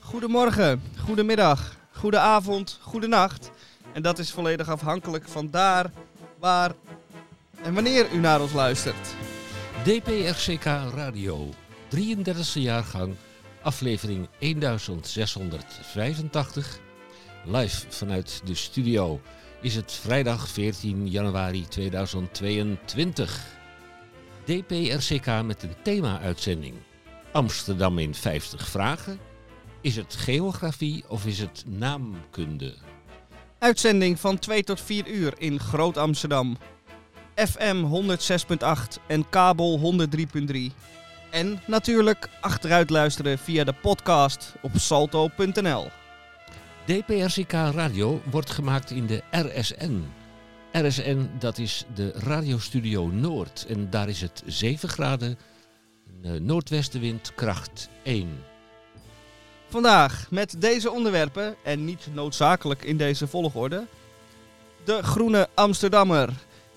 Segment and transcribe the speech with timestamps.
[0.00, 3.50] Goedemorgen, goedemiddag, goedenavond, goedenacht.
[3.92, 5.90] En dat is volledig afhankelijk van daar,
[6.40, 6.72] waar
[7.62, 9.14] en wanneer u naar ons luistert.
[9.84, 11.48] DPRCK Radio,
[11.96, 13.14] 33e jaargang,
[13.62, 16.78] aflevering 1685.
[17.44, 19.20] Live vanuit de studio
[19.60, 23.46] is het vrijdag 14 januari 2022.
[24.44, 26.74] DPRCK met een thema-uitzending.
[27.32, 29.18] Amsterdam in 50 vragen.
[29.80, 32.74] Is het geografie of is het naamkunde?
[33.60, 36.56] Uitzending van 2 tot 4 uur in Groot Amsterdam.
[37.34, 39.94] FM 106.8 en kabel
[40.48, 40.56] 103.3.
[41.30, 45.88] En natuurlijk achteruit luisteren via de podcast op salto.nl.
[46.84, 50.04] DPRCK Radio wordt gemaakt in de RSN.
[50.72, 53.66] RSN, dat is de Radiostudio Noord.
[53.68, 55.38] En daar is het 7 graden,
[56.22, 58.28] eh, noordwestenwind, kracht 1.
[59.70, 63.86] Vandaag met deze onderwerpen, en niet noodzakelijk in deze volgorde.
[64.84, 66.32] De Groene Amsterdammer.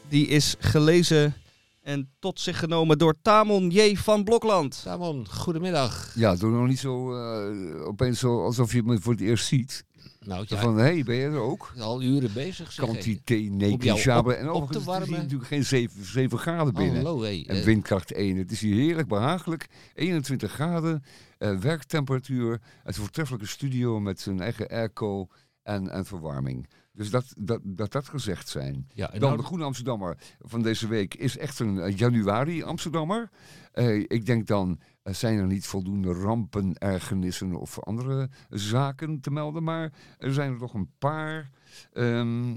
[0.10, 1.34] Die is gelezen
[1.82, 3.96] en tot zich genomen door Tamon J.
[3.96, 4.82] van Blokland.
[4.84, 6.12] Tamon, goedemiddag.
[6.16, 9.84] Ja, doe nog niet zo uh, opeens zo alsof je me voor het eerst ziet.
[10.26, 11.74] Nou, ja, Van, hé, hey, ben je er ook?
[11.80, 12.76] al uren bezig.
[12.76, 14.34] jou negligible.
[14.34, 16.96] En overigens het is hier natuurlijk geen 7, 7 graden binnen.
[17.06, 17.24] Hallo.
[17.24, 18.38] En eh, windkracht 1.
[18.38, 19.68] Het is hier heerlijk behagelijk.
[19.94, 21.04] 21 graden,
[21.38, 22.62] eh, werktemperatuur.
[22.84, 25.28] Het voortreffelijke studio met zijn eigen airco
[25.64, 26.68] en, en verwarming.
[26.94, 28.88] Dus dat dat, dat dat gezegd zijn.
[28.94, 33.30] ja, Dan nou- de Groene Amsterdammer van deze week is echt een eh, januari Amsterdammer.
[34.08, 39.64] Ik denk dan, zijn er niet voldoende rampen, ergernissen of andere zaken te melden.
[39.64, 41.50] Maar er zijn er toch een paar.
[41.94, 42.56] Ehm,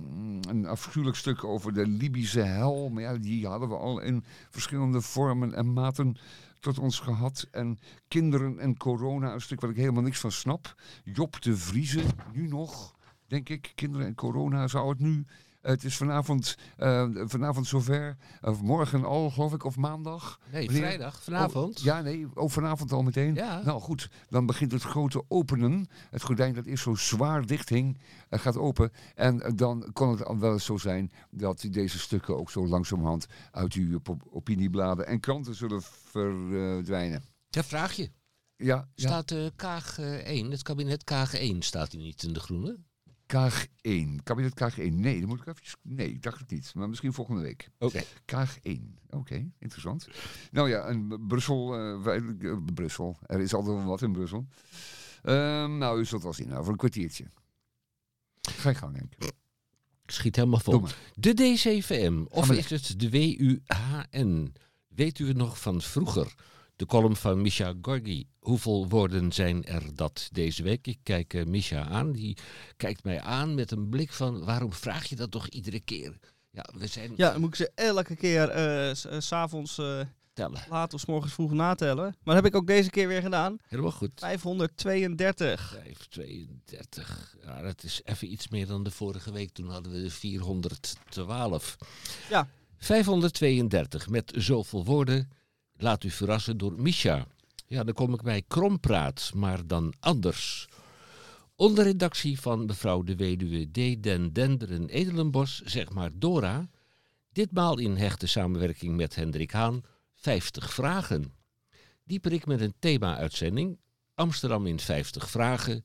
[0.48, 2.88] een afschuwelijk stuk over de Libische hel.
[2.88, 6.16] Maar ja, die hadden we al in verschillende vormen en maten
[6.60, 7.48] tot ons gehad.
[7.50, 7.78] En
[8.08, 10.74] kinderen en corona, een stuk waar ik helemaal niks van snap.
[11.04, 12.94] Job de Vriezen, nu nog,
[13.26, 13.72] denk ik.
[13.74, 15.26] Kinderen en corona zou het nu...
[15.66, 18.16] Het is vanavond, eh, vanavond zover.
[18.42, 20.40] Of morgen al, geloof ik, of maandag.
[20.52, 21.78] nee, wanneer- vrijdag, vanavond.
[21.78, 23.34] Oh, ja, nee, ook vanavond al meteen.
[23.34, 23.62] Ja.
[23.64, 25.86] Nou goed, dan begint het grote openen.
[26.10, 28.92] Het gordijn dat eerst zo zwaar dicht hing, eh, gaat open.
[29.14, 32.66] En eh, dan kon het al wel eens zo zijn dat deze stukken ook zo
[32.66, 37.24] langzamerhand uit uw op- opiniebladen en kranten zullen verdwijnen.
[37.48, 38.10] Ja, vraag je.
[38.56, 39.06] Ja, ja.
[39.08, 42.78] Staat eh Kaag eh, 1, het kabinet Kaag 1, staat hij niet in de groene?
[43.26, 44.22] Kaag 1.
[44.22, 45.00] Kabinet Kaag 1.
[45.00, 45.62] Nee, dan moet ik even...
[45.82, 46.74] Nee, ik dacht het niet.
[46.74, 47.68] Maar misschien volgende week.
[47.78, 48.02] Oké.
[48.24, 48.98] Kaag 1.
[49.10, 50.08] Oké, interessant.
[50.50, 53.16] Nou ja, en Brussel, eh, wij- eh, Brussel.
[53.26, 54.46] Er is altijd wel wat in Brussel.
[55.22, 57.24] Ehm, nou, u zult wel zien, over een kwartiertje.
[58.40, 59.12] Ga je gang, Henk.
[60.04, 60.82] Ik schiet helemaal vol.
[61.14, 64.52] De DCVM, of is het de WUHN?
[64.88, 66.34] Weet u het nog van vroeger?
[66.76, 68.26] De column van Misha Gorgi.
[68.38, 70.86] Hoeveel woorden zijn er dat deze week?
[70.86, 72.12] Ik kijk eh, Misha aan.
[72.12, 72.36] Die
[72.76, 74.44] kijkt mij aan met een blik van...
[74.44, 76.18] waarom vraag je dat toch iedere keer?
[76.50, 78.48] Ja, we zijn Ja, dan moet ik ze elke keer
[78.96, 80.00] s- 's s'avonds eh,
[80.32, 80.60] tellen.
[80.70, 82.04] laat of 's morgens vroeg natellen.
[82.04, 83.56] Maar dat heb ik ook deze keer weer gedaan.
[83.68, 84.10] Helemaal goed.
[84.14, 85.68] 532.
[85.82, 87.36] 532.
[87.42, 89.50] Ja, dat is even iets meer dan de vorige week.
[89.52, 91.76] Toen hadden we de 412.
[92.30, 92.48] Ja.
[92.78, 95.30] 532 met zoveel woorden.
[95.78, 97.26] Laat u verrassen door Misha.
[97.66, 100.68] Ja, dan kom ik bij Krompraat, maar dan anders.
[101.56, 104.02] Onder redactie van mevrouw de weduwe D.
[104.02, 106.68] Den Denderen Edelenbos, zeg maar Dora.
[107.32, 109.82] Ditmaal in hechte samenwerking met Hendrik Haan.
[110.14, 111.34] 50 vragen.
[112.04, 113.78] Dieper ik met een thema-uitzending.
[114.14, 115.84] Amsterdam in 50 vragen.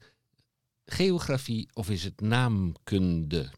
[0.85, 3.51] Geografie of is het naamkunde?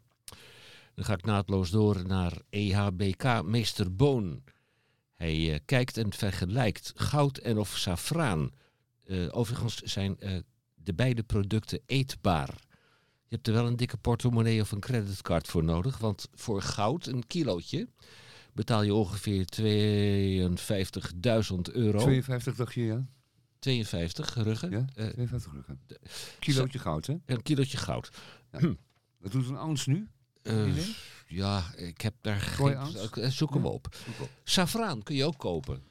[0.95, 4.43] Dan ga ik naadloos door naar EHBK Meester Boon.
[5.23, 8.51] Hij eh, kijkt en vergelijkt goud en of safraan.
[9.05, 10.37] Eh, overigens zijn eh,
[10.75, 12.55] de beide producten eetbaar.
[13.27, 15.97] Je hebt er wel een dikke portemonnee of een creditcard voor nodig.
[15.97, 17.87] Want voor goud, een kilootje,
[18.53, 19.61] betaal je ongeveer 52.000
[21.73, 21.99] euro.
[21.99, 23.05] 52 dacht je, ja?
[23.59, 24.71] 52 ruggen.
[24.71, 25.79] Ja, Eh, 52 ruggen.
[26.39, 27.15] Kilootje goud, hè?
[27.25, 28.09] een kilootje goud.
[29.19, 30.07] Wat doet een ounce nu?
[31.33, 33.23] Ja, ik heb daar Gooi geen...
[33.23, 33.73] eh, Zoeken we Ja.
[33.73, 33.95] op.
[34.05, 34.29] Zoek op.
[34.43, 35.83] Safraan kun je ook kopen.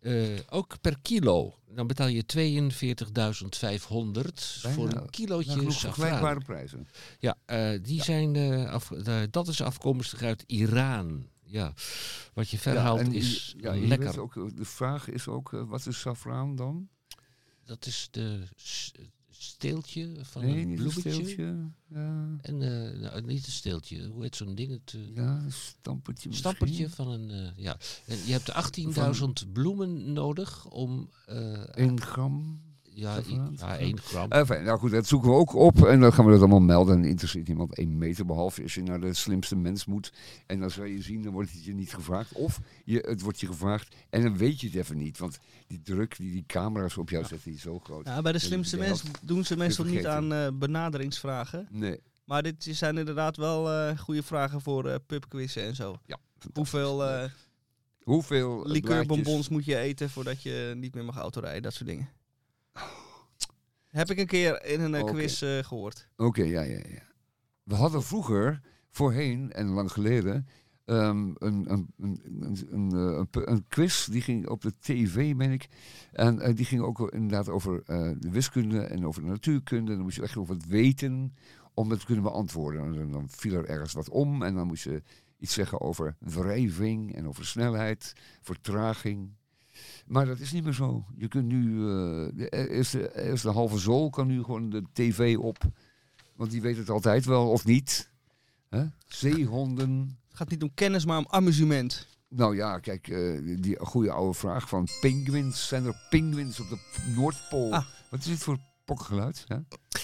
[0.00, 1.54] Eh, ook per kilo.
[1.74, 5.72] Dan betaal je 42.500 voor een kilootje safraan.
[5.72, 6.88] vergelijkbare prijzen.
[7.18, 11.28] Ja, eh, die zijn, eh, af, eh, dat is afkomstig uit Iran.
[11.44, 11.72] ja,
[12.34, 14.20] wat je Ja, verhaalt en is ja, lekker.
[14.20, 16.88] ook, de vraag is ook, wat is safraan dan?
[17.64, 18.46] Dat is de
[19.42, 21.00] steeltje van nee, een bloemetje.
[21.12, 21.68] steeltje.
[21.88, 24.70] Ja, En eh, nou, niet een steeltje, hoe heet zo'n ding?
[24.70, 26.50] Het eh, ja een stampertje misschien.
[26.50, 27.30] stampertje van een.
[27.30, 27.76] eh, ja.
[28.06, 28.52] En je hebt
[29.46, 31.10] 18.000 bloemen nodig om.
[31.26, 32.60] eh, 1 gram.
[32.94, 33.20] Ja,
[33.56, 33.78] ja.
[33.78, 34.30] 1 gram.
[34.30, 36.96] Enfin, nou goed, dat zoeken we ook op en dan gaan we dat allemaal melden.
[36.96, 40.12] En interesseert niemand één meter, behalve als je naar de slimste mens moet.
[40.46, 42.32] En dan zal je zien, dan wordt het je niet gevraagd.
[42.32, 45.18] Of je, het wordt je gevraagd en dan weet je het even niet.
[45.18, 48.06] Want die druk die die camera's op jou zetten, die is zo groot.
[48.06, 51.68] Ja, bij de slimste mens doen ze meestal niet aan eh, benaderingsvragen.
[51.70, 52.00] Nee.
[52.24, 55.96] Maar dit zijn inderdaad wel eh, goede vragen voor eh pubquizzen en zo.
[56.06, 56.18] Ja,
[56.52, 57.30] Hoeveel eh
[58.02, 61.62] Hoeveel eh, blaadjes- moet je eten voordat je niet meer mag autorijden?
[61.62, 62.08] Dat soort dingen.
[64.00, 66.08] Heb ik een keer in een eh, quiz eh, gehoord.
[66.16, 67.02] Oké, ja, ja, ja.
[67.62, 70.48] We hadden vroeger, voorheen en lang geleden,
[70.84, 74.06] ehm, een, een, een, een, een, eh, een, quiz.
[74.06, 75.68] Die ging op de tv, meen ik.
[76.12, 77.82] En die ging ook inderdaad over
[78.20, 79.90] de wiskunde en over de natuurkunde.
[79.90, 81.34] En dan moest je echt nog wat weten
[81.74, 82.84] om het te kunnen beantwoorden.
[82.84, 85.02] En dan, dan viel er ergens wat om en dan moest je
[85.40, 89.30] iets zeggen over wrijving en over snelheid, vertraging.
[90.10, 91.04] Maar dat is niet meer zo.
[91.16, 95.58] Je kunt nu, eh, de eerste, eerste halve zool kan nu gewoon de tv op.
[96.36, 98.10] Want die weet het altijd wel, of niet.
[98.68, 98.84] Hè?
[99.06, 100.18] Zeehonden.
[100.28, 102.06] Het gaat niet om kennis, maar om amusement.
[102.28, 105.68] Nou ja, kijk, eh, die goede oude vraag van pinguïns.
[105.68, 106.78] Zijn er pinguïns op de
[107.16, 107.72] Noordpool?
[107.72, 107.84] Ah.
[108.10, 109.44] Wat is dit voor pokkengeluid?
[109.48, 109.56] Hè?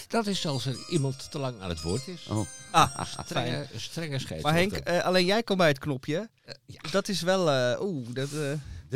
[0.08, 2.26] Dat is als er iemand te lang aan het woord is.
[2.30, 2.46] Oh.
[2.70, 4.42] Ah, Strenge, strenge.
[4.42, 6.28] Maar Henk, eh, alleen jij kan bij het knopje.
[6.44, 6.90] Eh, ja.
[6.90, 7.50] Dat is wel...
[7.50, 8.28] eh, Oeh, dat...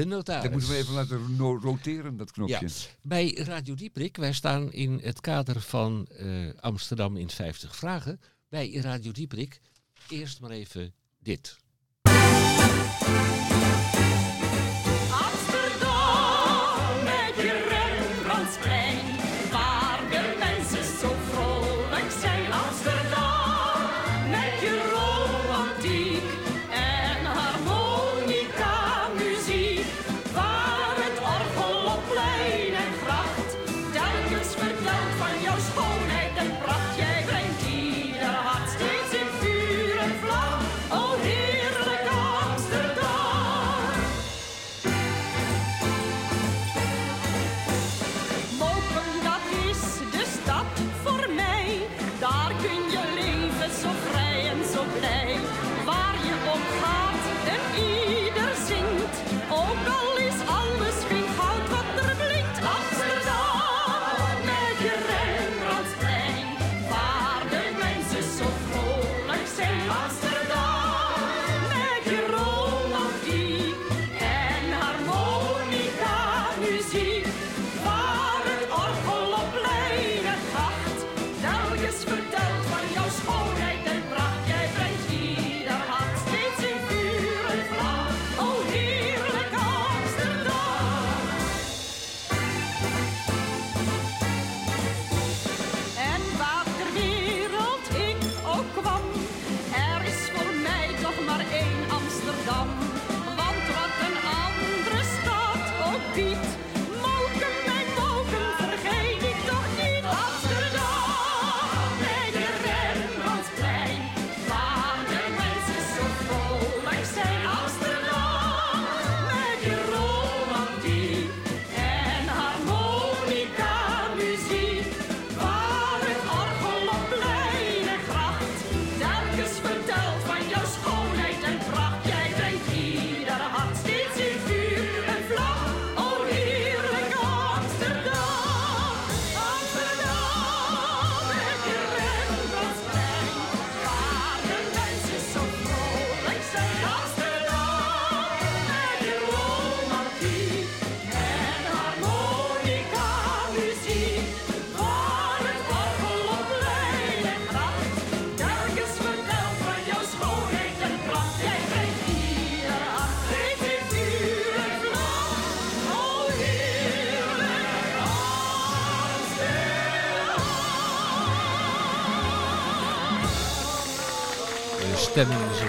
[0.00, 0.42] de notaris.
[0.42, 2.58] Dat moeten we even laten roteren, dat knopje.
[2.60, 2.68] Ja.
[3.02, 6.26] Bij Radio Dieprik, wij staan in het kader van eh,
[6.60, 8.20] Amsterdam in 50 vragen.
[8.48, 9.60] Bij Radio Dieprik,
[10.08, 11.58] eerst maar even dit.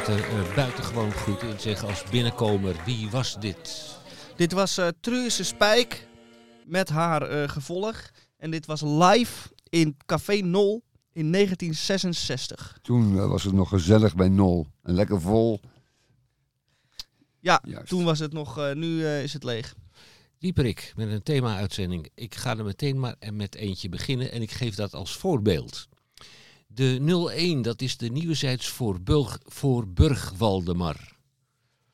[0.06, 1.60] Zit er eh, buitengewoon goed in.
[1.60, 3.96] Zeg als binnenkomer, wie was dit?
[4.36, 6.08] Dit was eh Truuse Spijk
[6.66, 8.12] met haar eh, gevolg.
[8.38, 12.78] En dit was live in Café Nol in 1966.
[12.82, 14.68] Toen eh, was het nog gezellig bij Nol.
[14.84, 15.60] En lekker vol.
[17.40, 17.88] Ja, Juist.
[17.88, 19.76] toen was het nog, eh, nu eh, is het leeg.
[20.38, 22.10] Dieperik met een thema-uitzending.
[22.16, 25.88] Ik ga er meteen maar met eentje beginnen en ik geef dat als voorbeeld.
[26.74, 31.18] De 01, dat is de nieuwezijds voor, Bulg, voor Burg Waldemar.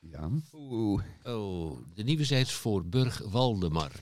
[0.00, 0.30] Ja.
[0.52, 1.02] Oeh.
[1.22, 3.92] Oh, de nieuwezijds voor Burg Waldemar.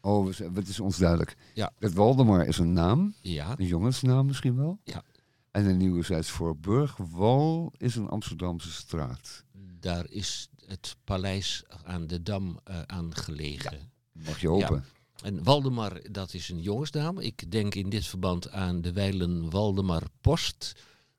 [0.00, 1.36] Oh, het is ons duidelijk.
[1.54, 1.72] Ja.
[1.78, 4.78] Dat Waldemar is een naam, Ja, een jongensnaam misschien wel.
[4.84, 5.02] Ja.
[5.50, 9.44] En de nieuwe voor Burgwal is een Amsterdamse straat.
[9.80, 13.92] daar is het paleis aan de Dam eh, aan gelegen.
[14.12, 14.84] Mag je hopen.
[15.22, 17.18] En Waldemar, dat is een jongensnaam.
[17.18, 20.72] Ik denk in dit verband aan de wijlen Waldemar Post.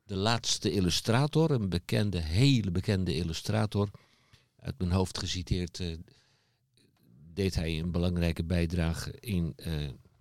[0.05, 3.89] De laatste illustrator, een bekende, hele bekende illustrator.
[4.59, 5.97] Uit mijn hoofd geciteerd eh,
[7.33, 9.73] deed hij een belangrijke bijdrage in eh,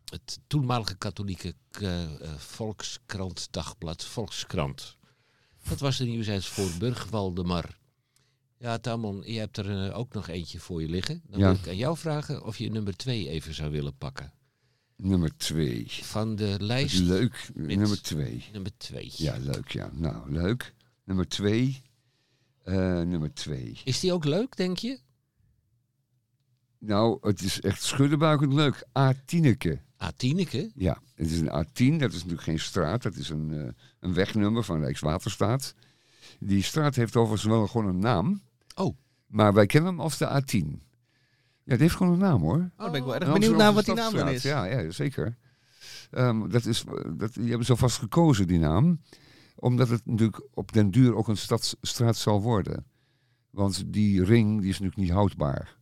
[0.04, 4.96] het toenmalige katholieke eh, Volkskrant Dagblad Volkskrant.
[5.68, 7.80] Dat was de nieuwzijds voor Burg Waldemar.
[8.62, 11.22] Ja, Tamon, je hebt er eh, ook nog eentje voor je liggen.
[11.28, 11.46] Dan Ja.
[11.46, 14.32] wil ik aan jou vragen of je nummer twee even zou willen pakken.
[14.96, 15.86] Nummer twee.
[15.90, 17.50] Van de lijst Leuk.
[17.54, 18.44] Nummer twee.
[18.52, 19.12] nummer twee.
[19.16, 19.90] Ja, leuk ja.
[19.92, 20.74] Nou, leuk.
[21.04, 21.82] Nummer twee.
[22.64, 23.80] Eh, nummer twee.
[23.84, 24.98] Is die ook leuk, denk je?
[26.78, 28.86] Nou, het is echt schuddenbuikend leuk.
[28.98, 29.80] A-Tieneke.
[30.02, 30.70] A-Tieneke?
[30.74, 31.96] Ja, het is een A10.
[31.98, 33.02] Dat is natuurlijk geen straat.
[33.02, 33.68] Dat is een, eh,
[34.00, 35.74] een wegnummer van Rijkswaterstaat.
[36.40, 38.42] Die straat heeft overigens wel gewoon een naam.
[38.74, 38.96] Oh.
[39.26, 40.90] Maar wij kennen hem als de A10.
[41.64, 42.58] Ja, het heeft gewoon een naam hoor.
[42.58, 44.42] Oh, dan ben ik wel erg benieuwd naar wat die naam dan is.
[44.42, 45.36] Ja, ja zeker.
[46.10, 46.84] Ehm, dat is,
[47.16, 49.00] dat, die hebben zo vast gekozen, die naam.
[49.54, 52.86] Omdat het natuurlijk op den duur ook een stadsstraat zal worden.
[53.50, 55.76] Want die ring die is natuurlijk niet houdbaar.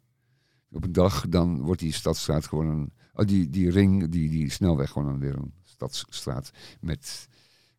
[0.71, 2.93] Op een dag dan wordt die stadstraat gewoon een...
[3.13, 6.51] Oh, die, die ring, die, die snelweg gewoon weer een stadsstraat.
[6.81, 7.29] Met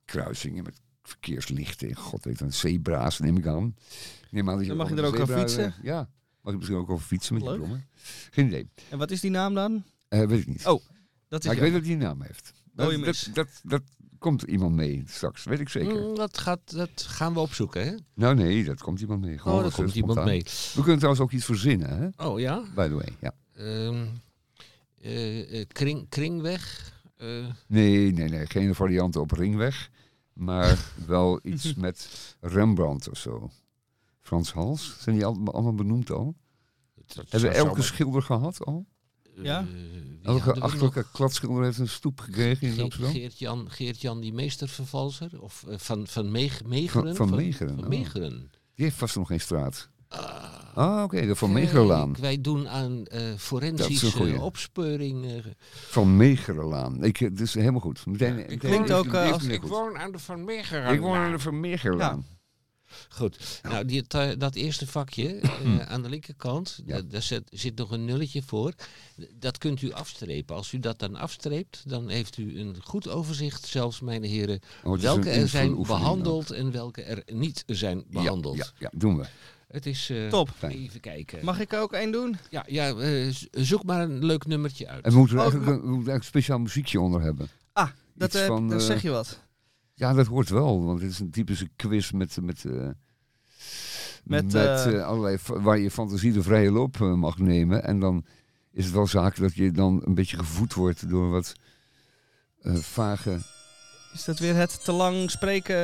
[0.05, 1.89] kruisingen, met verkeerslichten.
[1.89, 3.75] en God weet een zebra's neem ik aan.
[4.22, 5.65] Ik Neem aan dat je Dan mag je er ook over zebra, fietsen?
[5.65, 6.10] eh, Ja,
[6.41, 7.58] mag je misschien ook over fietsen met je Leuk.
[7.58, 7.86] brommer.
[8.31, 8.70] Geen idee.
[8.89, 9.84] En wat is die naam dan?
[10.08, 10.65] Eh, weet ik niet.
[10.67, 10.81] Oh,
[11.27, 12.53] Dat is Maar ik weet dat hij een naam heeft.
[12.74, 13.81] Dat, Dode dat, dat, dat
[14.20, 15.96] komt iemand mee straks, weet ik zeker.
[16.01, 17.96] Mm, dat, gaat, dat gaan we opzoeken, hè?
[18.13, 19.38] Nou nee, dat komt iemand mee.
[19.38, 20.43] Gewoon Oh, dat, komt iemand mee.
[20.74, 22.25] We kunnen trouwens ook iets verzinnen, hè?
[22.27, 22.63] Oh ja?
[22.75, 23.34] By the way, ja.
[23.55, 24.05] Ehm,
[25.01, 26.93] eh, eh, kring, kringweg?
[27.17, 27.27] Eh,
[27.67, 29.89] Nee, nee, nee, geen varianten op Ringweg.
[30.41, 33.51] Maar wel iets met Rembrandt of zo.
[34.19, 36.36] Frans Hals, zijn die al- allemaal benoemd al?
[37.29, 38.86] Hebben we elke schilder gehad al?
[39.36, 39.60] Ja?
[39.60, 43.12] Eh, wie Elke achterlijke kladschilder heeft een stoep gekregen in Ge- Amsterdam?
[43.12, 45.41] Geert-Jan Geert-Jan die meestervervalser?
[45.41, 46.62] Of eh, van, van Meeg-?
[46.91, 47.75] Van, van Megeren.
[47.75, 48.31] Van oh.
[48.75, 49.89] Die heeft vast nog geen straat.
[50.07, 51.67] Ah, Ah, oké, de Van kijk,
[52.17, 55.25] Wij doen aan eh forensische opspeuring.
[55.25, 57.03] eh, Van Megerenlaan.
[57.03, 58.05] Ik, het is helemaal goed.
[58.05, 60.93] Meteen, meteen klinkt ook, eh, als- ik woon aan de Van Megeren.
[60.93, 61.59] Ik woon aan de Van.
[63.09, 67.01] Goed, nou die, dat- eerste vakje eh, aan de linkerkant, Ja.
[67.01, 68.73] daar zit, zit nog een nulletje voor.
[69.39, 70.55] Dat kunt u afstrepen.
[70.55, 74.99] Als u dat dan afstreept, dan heeft u een goed overzicht, zelfs mijn heren, Oh,
[74.99, 78.71] welke er zijn behandeld en welke er niet zijn behandeld.
[78.79, 79.25] Ja, doen we.
[79.71, 80.49] Het is eh, Top.
[80.57, 80.71] Fijn.
[80.71, 81.45] even kijken.
[81.45, 82.37] Mag ik er ook één doen?
[82.49, 85.05] Ja, ja eh, zoek maar een leuk nummertje uit.
[85.05, 87.47] En we moeten er Oh, eigenlijk, een- we moeten eigenlijk een speciaal muziekje onder hebben.
[87.73, 89.39] Ah, dat, eh, van, dat zeg je wat.
[89.93, 92.87] Ja, dat hoort wel, want het is een typische quiz met, met, eh,
[94.23, 97.83] Met, met, allerlei, waar je fantasie de vrije loop mag nemen.
[97.83, 98.25] En dan
[98.71, 101.53] is het wel zaak dat je dan een beetje gevoed wordt door wat
[102.61, 103.39] eh, vage...
[104.13, 105.75] Is dat weer het te lang spreken,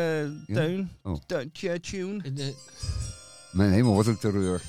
[0.48, 0.53] Ja?
[0.53, 0.89] Teun?
[1.03, 1.15] Oh.
[1.25, 2.22] Teuntje, tune.
[3.58, 4.62] Mijn hemel, wat een terreur.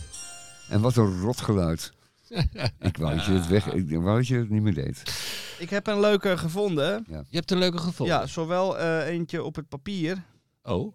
[0.68, 1.92] En wat een rotgeluid.
[2.80, 3.72] ik wou dat je het weg...
[3.72, 5.02] Ik wou dat je het niet meer deed.
[5.58, 7.04] Ik heb een leuke gevonden.
[7.08, 8.16] je hebt een leuke gevonden.
[8.16, 10.24] Ja, zowel eh, eentje op het papier
[10.62, 10.94] Oh,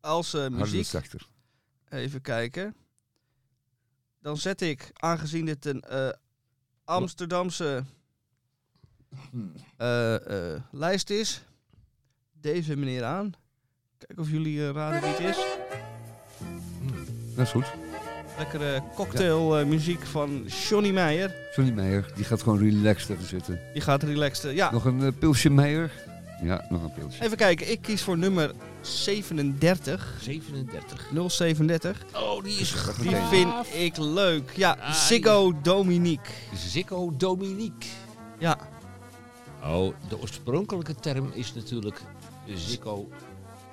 [0.00, 1.02] als eh, Harder muziek.
[1.88, 2.74] Even kijken.
[4.20, 6.08] Dan zet ik, aangezien dit een eh,
[6.84, 7.84] Amsterdamse
[9.76, 11.44] eh, eh, lijst is,
[12.32, 13.32] deze meneer aan.
[13.98, 15.53] Kijken of jullie raden wie het is.
[17.36, 17.64] Dat is goed.
[18.38, 21.34] Lekkere cocktailmuziek van Johnny Meijer.
[21.56, 23.60] Johnny Meijer, die gaat gewoon relaxed even zitten.
[23.72, 24.54] Die gaat relaxed.
[24.54, 25.90] ja, Nog een eh, pilsje Meijer?
[26.42, 27.22] Ja, nog een pilsje.
[27.24, 27.70] even kijken.
[27.70, 28.50] Ik kies voor nummer
[28.80, 30.14] 37.
[30.20, 31.10] 37.
[31.28, 32.04] 037.
[32.14, 34.50] Oh, die is Die vind ik leuk.
[34.56, 36.30] Ja, Ah, Ziggo Dominique.
[36.54, 37.88] Zikko Dominique.
[38.38, 38.58] Ja,
[39.66, 42.00] Oh, de oorspronkelijke term is natuurlijk
[42.54, 43.08] Zikko,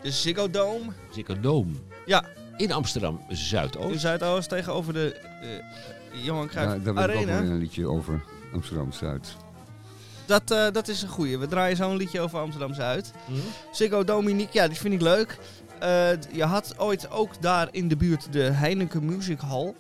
[0.02, 1.72] de Ziggo Dome Zikko Dome.
[2.06, 2.24] Ja.
[2.58, 4.00] In Amsterdam in Zuidoost.
[4.00, 7.38] Zuidoost tegenover de eh, Johan Ja, Cruijff daar wil ik ook Arena.
[7.40, 9.36] een liedje over Amsterdam-Zuid.
[10.26, 11.38] Dat, eh, dat is een goeie.
[11.38, 13.12] We draaien zo'n liedje over Amsterdam Zuid.
[13.26, 13.34] Hm?
[13.72, 15.38] Ziggo Dominique, ja, die vind ik leuk.
[15.80, 19.74] eh, je had ooit ook daar in de buurt de Heineken Music Hall.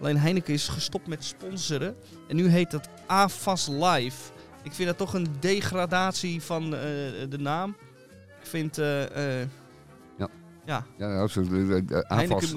[0.00, 1.96] Alleen Heineken is gestopt met sponsoren.
[2.28, 4.16] En nu heet dat AFAS Live.
[4.62, 6.80] Ik vind dat toch een degradatie van eh,
[7.28, 7.76] de naam.
[8.40, 8.78] Ik vind...
[10.68, 11.06] eh, eh, Ja.
[11.08, 11.50] Ja, absoluut.
[11.50, 12.56] De, de- de AFAS.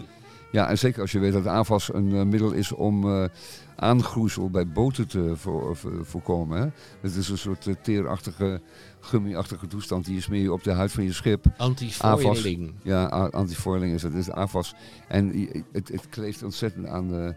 [0.52, 3.30] Ja, en zeker als je weet dat AFAS een eh, middel is om eh
[3.76, 6.60] aangroeisel bij boten te voor, voor- voorkomen.
[6.60, 6.68] Hè?
[7.02, 8.62] Het is een soort eh, teerachtige,
[9.00, 11.46] gummiachtige toestand die je smeer je op de huid van je schip.
[11.58, 12.74] Anti-foiling.
[12.84, 14.14] Ja, antifoiling is het.
[14.14, 14.74] Is AFAS.
[15.08, 17.34] En het, het kleeft ontzettend aan de...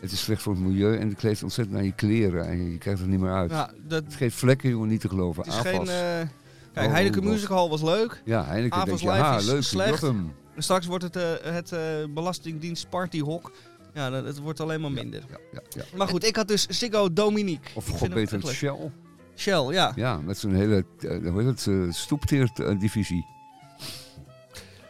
[0.00, 2.46] Het is slecht voor het milieu en het kleeft ontzettend aan je kleren.
[2.48, 3.50] En je, krijgt het niet meer uit.
[3.50, 5.42] Ja, dat Het geeft vlekken, jongen, niet te geloven.
[5.44, 5.88] het is AFAS.
[5.88, 6.28] geen...
[6.76, 7.32] eh, kijk, Oh, Heineken God.
[7.32, 8.22] Music Hall was leuk.
[8.24, 10.00] Ja, Heineken denk je, Live ha, is leuk, slecht.
[10.02, 10.32] hem.
[10.56, 11.80] Straks wordt het, eh, het eh,
[12.14, 13.52] Belastingdienst Partyhok.
[13.94, 15.22] Ja, dat, het wordt alleen maar minder.
[15.30, 15.82] Ja, ja, ja.
[15.96, 17.70] Maar goed, ik had dus Ziggo Dominique.
[17.74, 18.46] Of god beter.
[18.46, 18.90] Shell.
[19.36, 19.92] Shell, ja.
[19.96, 23.26] Ja, met zo'n hele, uh, hoe heet het, uh, stoepteerdivisie.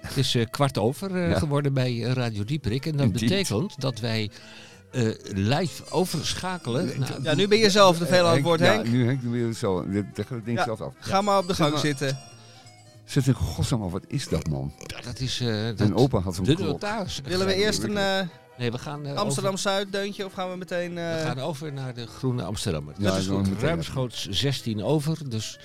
[0.01, 1.39] Het is eh, kwart over eh, Ja.
[1.39, 2.87] geworden bij eh, Radio Dieperik.
[2.87, 3.21] En dat Indeed.
[3.21, 4.31] betekent dat wij
[4.97, 6.93] eh, live overschakelen.
[6.99, 8.87] naar- Ja, nu ben je zelf te veel aan het woord, ja, Henk.
[8.89, 9.89] nu Henk weer zo.
[9.89, 10.65] Dit het ding Ja.
[10.65, 10.93] zelf af.
[10.99, 12.19] Ga maar op de gang zitten.
[13.05, 14.73] Zit in godsnaam, wat is dat man?
[15.05, 17.21] dat is eh, dat- Mijn opa had zo'n de notaris.
[17.25, 18.21] Willen we eerst een eh,
[18.59, 20.91] Nee, we gaan, eh, Amsterdam-Zuid deuntje of gaan we meteen...
[20.93, 22.95] Over, eh, we gaan over naar de Groene Amsterdammer.
[22.99, 23.49] Ja, dat is goed.
[23.61, 25.19] Ruimschoots 16 over.
[25.31, 25.59] Dus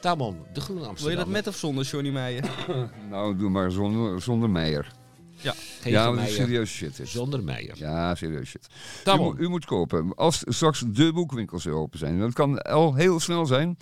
[0.00, 1.24] Tamon, de Groene wil je Amsterdammer.
[1.24, 2.44] dat met of zonder Johnny Meijer?
[3.10, 4.92] Nou, doe maar zonder, zonder Meijer.
[5.36, 6.96] Geen ja, dat Meijer, is serieus shit.
[6.96, 7.08] Dit.
[7.08, 7.78] Zonder Meijer.
[7.78, 8.68] Ja, serieus shit.
[9.06, 10.14] U, u moet kopen.
[10.14, 12.18] Als straks de boekwinkels weer open zijn.
[12.18, 13.78] Dat kan al heel snel zijn.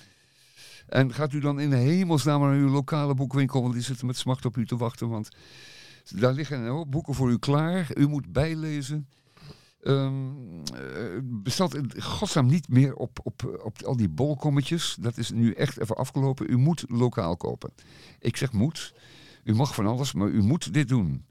[0.89, 3.63] En gaat u dan in de hemelsnaam naar uw lokale boekwinkel.
[3.63, 5.09] Want die zitten met smacht op u te wachten.
[5.09, 5.29] Want
[6.15, 7.91] daar liggen een hoop boeken voor u klaar.
[7.95, 9.09] U moet bijlezen.
[9.83, 10.13] Ehm
[10.75, 14.97] eh, bestaat in godsnaam niet meer op, op, op al die bolkommetjes.
[15.01, 16.51] Dat is nu echt even afgelopen.
[16.51, 17.71] U moet lokaal kopen.
[18.19, 18.95] Ik zeg moet.
[19.45, 21.25] U mag van alles, maar u moet dit doen.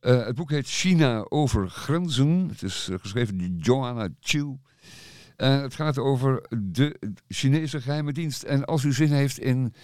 [0.00, 2.48] Eh, het boek heet China over grenzen.
[2.48, 4.58] Het is eh, geschreven door Joanna Chiu.
[5.36, 8.42] En het gaat over de Chinese geheime dienst.
[8.42, 9.74] En als u zin heeft in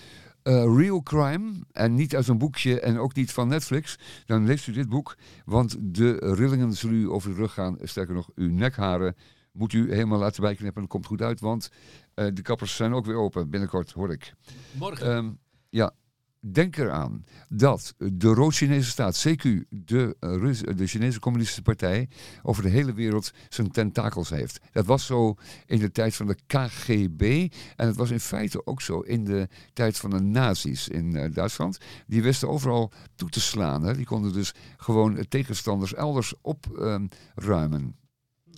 [0.45, 4.67] eh, real crime, en niet uit een boekje en ook niet van Netflix, dan leest
[4.67, 5.17] u dit boek.
[5.45, 7.79] Want de rillingen zullen u over de rug gaan.
[7.83, 9.15] Sterker nog, uw nekharen
[9.53, 10.81] moet u helemaal laten bijknippen.
[10.81, 11.71] Dat komt goed uit, want
[12.15, 14.35] eh, de kappers zijn ook weer open binnenkort, hoor ik.
[14.73, 15.15] Morgen.
[15.15, 15.31] Ehm,
[15.71, 15.93] ja,
[16.53, 22.09] denk eraan dat de Rood-Chinese staat, CQ, de, eh, Rus- de Chinese Communistische Partij,
[22.43, 24.61] over de hele wereld zijn tentakels heeft.
[24.73, 25.35] Dat was zo
[25.67, 29.49] in de tijd van de KGB en het was in feite ook zo in de
[29.73, 31.79] tijd van de nazi's in eh, Duitsland.
[32.07, 33.83] Die wisten overal toe te slaan.
[33.83, 33.95] Hè.
[33.95, 37.97] Die konden dus gewoon eh, tegenstanders elders opruimen.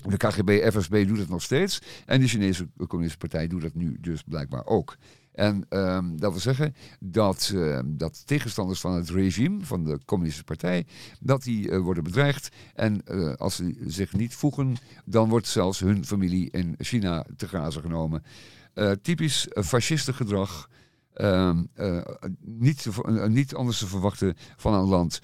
[0.07, 1.83] de KGB, FSB doet het nog steeds.
[2.07, 4.97] En de Chinese Communistische Partij doet dat nu dus blijkbaar ook.
[5.37, 10.47] En ehm, dat wil zeggen dat, ehm, dat tegenstanders van het regime, van de Communistische
[10.47, 10.87] Partij,
[11.21, 12.49] dat die eh, worden bedreigd.
[12.75, 17.49] En eh, als ze zich niet voegen, dan wordt zelfs hun familie in China te
[17.49, 18.23] grazen genomen.
[18.75, 20.69] Eh, typisch fascistengedrag.
[21.17, 21.59] Uh,
[22.41, 22.87] niet,
[23.29, 25.21] niet anders te verwachten van een land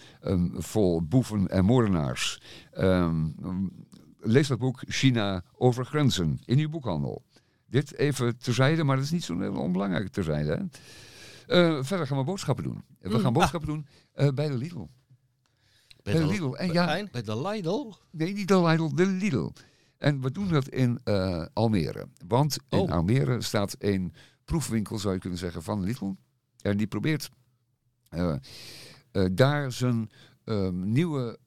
[0.54, 2.40] vol boeven en moordenaars.
[4.20, 7.22] Lees dat boek China over grenzen in uw boekhandel.
[7.72, 10.68] Dit even terzijde, maar dat is niet zo onbelangrijk terzijde.
[11.48, 12.84] Uh, verder gaan we boodschappen doen.
[13.00, 14.86] We gaan Mm, boodschappen doen uh, bij de Lidl.
[16.02, 16.54] Bij, bij de, Lidl.
[16.54, 17.92] En ja, bij, bij de Lidl?
[18.10, 19.50] Nee, niet de Lidl, de Lidl.
[19.98, 22.06] En we doen dat in uh, Almere.
[22.26, 22.90] Want in oh.
[22.90, 26.12] Almere staat een proefwinkel, zou je kunnen zeggen, van Lidl.
[26.60, 27.30] En die probeert
[29.32, 30.10] daar zijn
[30.72, 31.38] nieuwe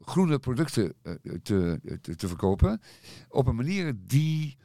[0.00, 1.12] groene producten eh,
[1.42, 2.80] te, te, te, verkopen.
[3.28, 4.56] Op een manier die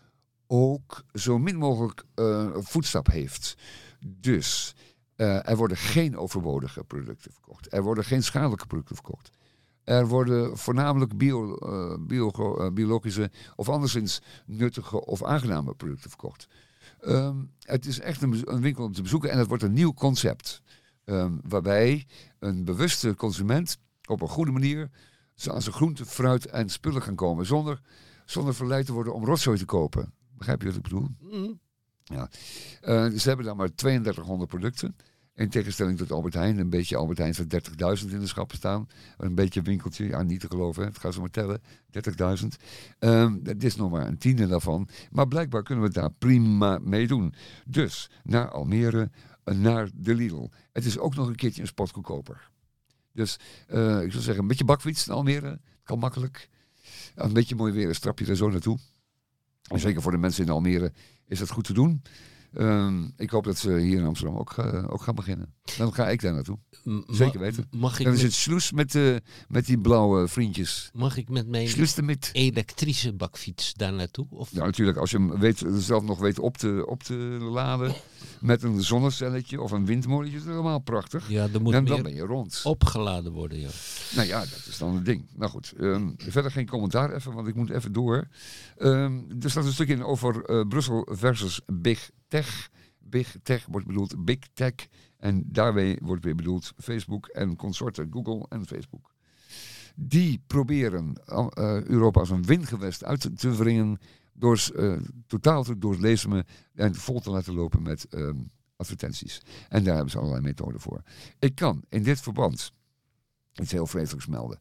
[0.47, 3.57] ook zo min mogelijk uh, voetstap heeft.
[4.05, 4.75] Dus
[5.15, 7.73] uh, er worden geen overbodige producten verkocht.
[7.73, 9.29] Er worden geen schadelijke producten verkocht.
[9.83, 12.31] Er worden voornamelijk bio, uh, bio,
[12.73, 16.47] biologische of anderszins nuttige of aangename producten verkocht.
[17.01, 20.61] Um, het is echt een, winkel om te bezoeken en het wordt een nieuw concept.
[21.05, 22.05] Um, waarbij
[22.39, 24.89] een bewuste consument op een goede manier
[25.47, 27.45] aan zijn groente, fruit en spullen gaan komen.
[27.45, 27.81] Zonder,
[28.25, 30.13] zonder verleid te worden om rotzooi te kopen.
[30.37, 31.07] Begrijp je wat ik bedoel?
[31.19, 31.59] Mm.
[32.03, 32.29] Ja.
[32.81, 34.95] Uh, ze hebben daar maar 3200 producten.
[35.35, 36.57] In tegenstelling tot Albert Heijn.
[36.57, 37.47] Een beetje Albert Heijn van
[37.99, 38.87] 30.000 in de schappen staan.
[39.17, 40.07] Een beetje een winkeltje.
[40.07, 40.81] Ja, niet te geloven.
[40.81, 40.87] Hè.
[40.87, 41.61] Het gaat zo maar tellen.
[42.41, 42.47] 30.000.
[42.99, 44.87] Um, dat is nog maar een tiende daarvan.
[45.11, 47.33] Maar blijkbaar kunnen we daar prima mee doen.
[47.67, 49.09] Dus naar Almere,
[49.43, 50.49] naar de Lidl.
[50.71, 52.49] Het is ook nog een keertje een spot goedkoper.
[53.11, 55.59] Dus uh, ik zou zeggen, een beetje bakfiets naar Almere.
[55.83, 56.49] Kan makkelijk.
[57.15, 58.77] Een beetje mooi weer, een strap je er zo naartoe.
[59.67, 60.93] En zeker voor de mensen in Almere
[61.27, 62.01] is dat goed te doen.
[62.55, 65.53] Ehm, ik hoop dat ze hier in Amsterdam ook, eh, ook gaan beginnen.
[65.77, 66.57] Dan ga ik daar naartoe.
[66.83, 67.67] M- Zeker weten.
[67.71, 69.15] Mag ik, Dan is met, het sloes met, eh,
[69.47, 70.89] met die blauwe vriendjes.
[70.93, 71.69] mag ik met mijn
[72.03, 72.29] met.
[72.33, 74.27] elektrische bakfiets daar naartoe?
[74.29, 74.97] Of Ja, natuurlijk.
[74.97, 77.93] Als je hem weet, zelf nog weet op te, op te laden
[78.41, 81.29] met een zonnecelletje of een windmolentje, is het helemaal prachtig.
[81.29, 82.61] ja, er moet En dan ben je rond.
[82.63, 83.59] opgeladen worden.
[83.59, 83.69] Ja.
[84.15, 85.25] Nou ja, dat is dan het ding.
[85.35, 88.27] Nou goed, ehm, verder geen commentaar even, want ik moet even door.
[88.77, 92.69] Ehm, er staat een stuk in over eh, Brussel versus Big Tech.
[92.99, 94.73] Big Tech wordt bedoeld Big Tech.
[95.17, 99.13] En daarmee wordt weer bedoeld Facebook en consorten Google en Facebook.
[99.95, 103.99] Die proberen eh, Europa als een windgewest uit te wringen
[104.33, 108.37] door eh, totaal te doorlezen en vol te laten lopen met ehm,
[108.75, 109.41] advertenties.
[109.69, 111.01] En daar hebben ze allerlei methoden voor.
[111.39, 112.71] Ik kan in dit verband
[113.53, 114.59] iets heel vreselijks melden.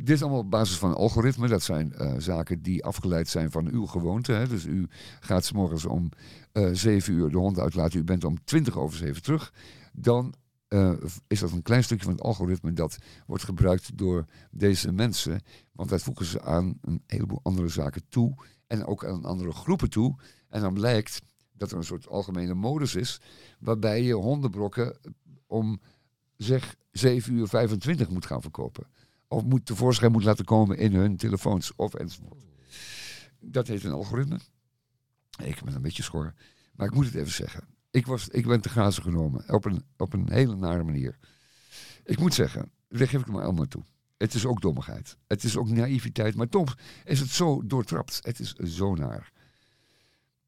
[0.00, 1.48] Dit is allemaal op basis van algoritme.
[1.48, 4.32] Dat zijn eh, zaken die afgeleid zijn van uw gewoonte.
[4.32, 4.48] Hè.
[4.48, 4.88] Dus u
[5.20, 6.10] gaat s morgens om
[6.52, 8.00] eh 7 uur de hond uitlaten.
[8.00, 9.52] U bent om 20 over 7 terug.
[9.92, 10.34] Dan
[10.68, 10.92] eh,
[11.26, 15.40] is dat een klein stukje van het algoritme dat wordt gebruikt door deze mensen.
[15.72, 18.34] Want dat voegen ze aan een heleboel andere zaken toe.
[18.66, 20.16] En ook aan andere groepen toe.
[20.48, 23.20] En dan blijkt dat er een soort algemene modus is.
[23.58, 24.98] Waarbij je hondenbrokken
[25.46, 25.80] om
[26.36, 28.86] zeg 7 uur 25 moet gaan verkopen.
[29.28, 32.44] Of moet tevoorschijn moet laten komen in hun telefoons of enzovoort.
[33.40, 34.38] Dat heet een algoritme.
[35.42, 36.34] Ik ben een beetje schor.
[36.74, 37.68] Maar ik moet het even zeggen.
[37.90, 39.54] Ik, was, ik ben te grazen genomen.
[39.54, 41.18] Op een, op een hele nare manier.
[42.04, 43.82] Ik moet zeggen, daar geef ik me allemaal toe.
[44.16, 45.16] Het is ook dommigheid.
[45.26, 46.34] Het is ook naïviteit.
[46.34, 48.18] Maar toch is het zo doortrapt.
[48.22, 49.32] Het is zo naar.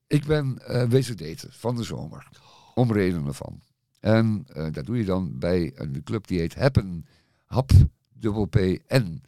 [0.07, 2.29] Ik ben eh wezen daten van de zomer.
[2.75, 3.61] Om redenen van.
[4.01, 7.07] En eh, dat doe je dan bij een club die heet Happen.
[7.45, 7.71] Hap,
[8.21, 8.57] dubbel P,
[8.89, 9.23] N.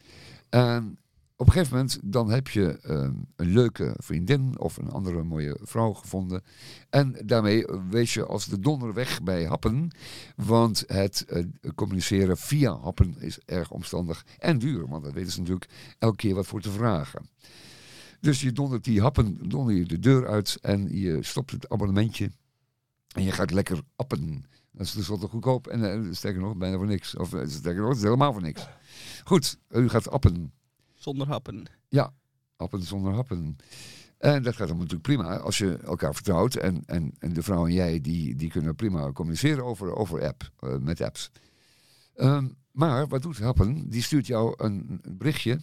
[0.49, 0.97] En
[1.35, 5.57] op een gegeven moment dan heb je eh, een leuke vriendin of een andere mooie
[5.61, 6.43] vrouw gevonden.
[6.89, 9.91] En daarmee wees je als de donder weg bij Happen.
[10.35, 11.43] Want het eh,
[11.75, 14.87] communiceren via Happen is erg omstandig en duur.
[14.87, 17.29] Want dat weten ze natuurlijk elke keer wat voor te vragen.
[18.19, 22.31] Dus je dondert die happen, donder je de deur uit en je stopt het abonnementje.
[23.15, 24.45] En je gaat lekker appen.
[24.73, 27.15] Dat is tenslotte goedkoop en eh, sterker nog, bijna voor niks.
[27.15, 28.67] Of eh, sterker nog, het is helemaal voor niks.
[29.23, 30.53] Goed, u gaat appen.
[30.93, 31.65] Zonder happen.
[32.55, 33.57] Appen zonder happen.
[34.23, 36.55] En dat gaat dan natuurlijk prima als je elkaar vertrouwt.
[36.55, 40.51] En, en, en de vrouw en jij, die, die kunnen prima communiceren over, over app,
[40.59, 41.31] eh, met apps.
[42.15, 43.89] Ehm, maar wat doet Happen?
[43.89, 45.59] Die stuurt jou een, berichtje.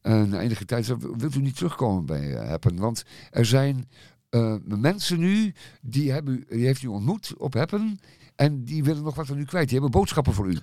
[0.00, 2.76] En na enige tijd zegt, wilt u niet terugkomen bij eh, Happen?
[2.76, 3.88] Want er zijn
[4.28, 7.98] eh, mensen nu, die, hebben, die heeft u ontmoet op Happen.
[8.34, 9.68] En die willen nog wat van u kwijt.
[9.68, 10.58] Die hebben boodschappen voor u.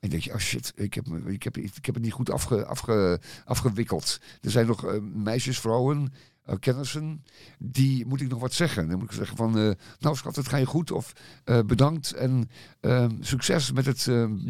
[0.00, 2.64] En denk je, oh shit, ik heb, ik heb, ik heb het niet goed afge,
[2.64, 4.20] afge, afgewikkeld.
[4.40, 6.12] Er zijn nog eh, meisjes, vrouwen,
[6.48, 7.24] eh, kennissen,
[7.58, 8.88] die moet ik nog wat zeggen.
[8.88, 10.90] Dan moet ik zeggen van, eh, nou schat, het gaat je goed.
[10.90, 11.12] Of
[11.44, 14.04] bedankt en eh, succes met het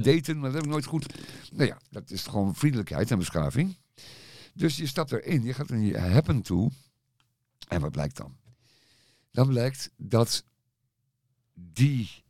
[0.05, 0.39] daten.
[0.39, 1.15] Maar dat heb ik nooit goed.
[1.53, 3.77] Nou ja, dat is gewoon vriendelijkheid en beschaving.
[4.55, 6.71] Dus je stapt erin, je gaat naar je happen toe.
[7.69, 8.37] En wat blijkt dan?
[9.31, 10.45] Dan blijkt dat
[11.59, 12.25] die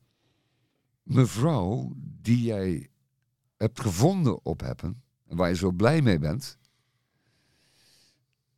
[1.02, 2.88] mevrouw die jij
[3.56, 6.58] hebt gevonden op Happen, en waar je zo blij mee bent,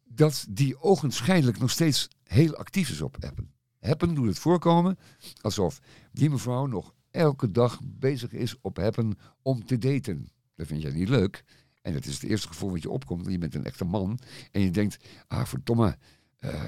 [0.05, 3.53] dat die ogenschijnlijk nog steeds heel actief is op Happen.
[3.81, 4.99] Happen doet het voorkomen
[5.41, 5.81] alsof
[6.13, 10.29] die mevrouw nog elke dag bezig is op Happen om te daten.
[10.55, 11.45] Dat vind jij niet leuk.
[11.83, 13.27] En dat is het eerste gevoel wat je opkomt.
[13.27, 14.19] Je bent een echte man.
[14.53, 15.99] En je denkt, ah verdomme,
[16.41, 16.65] eh,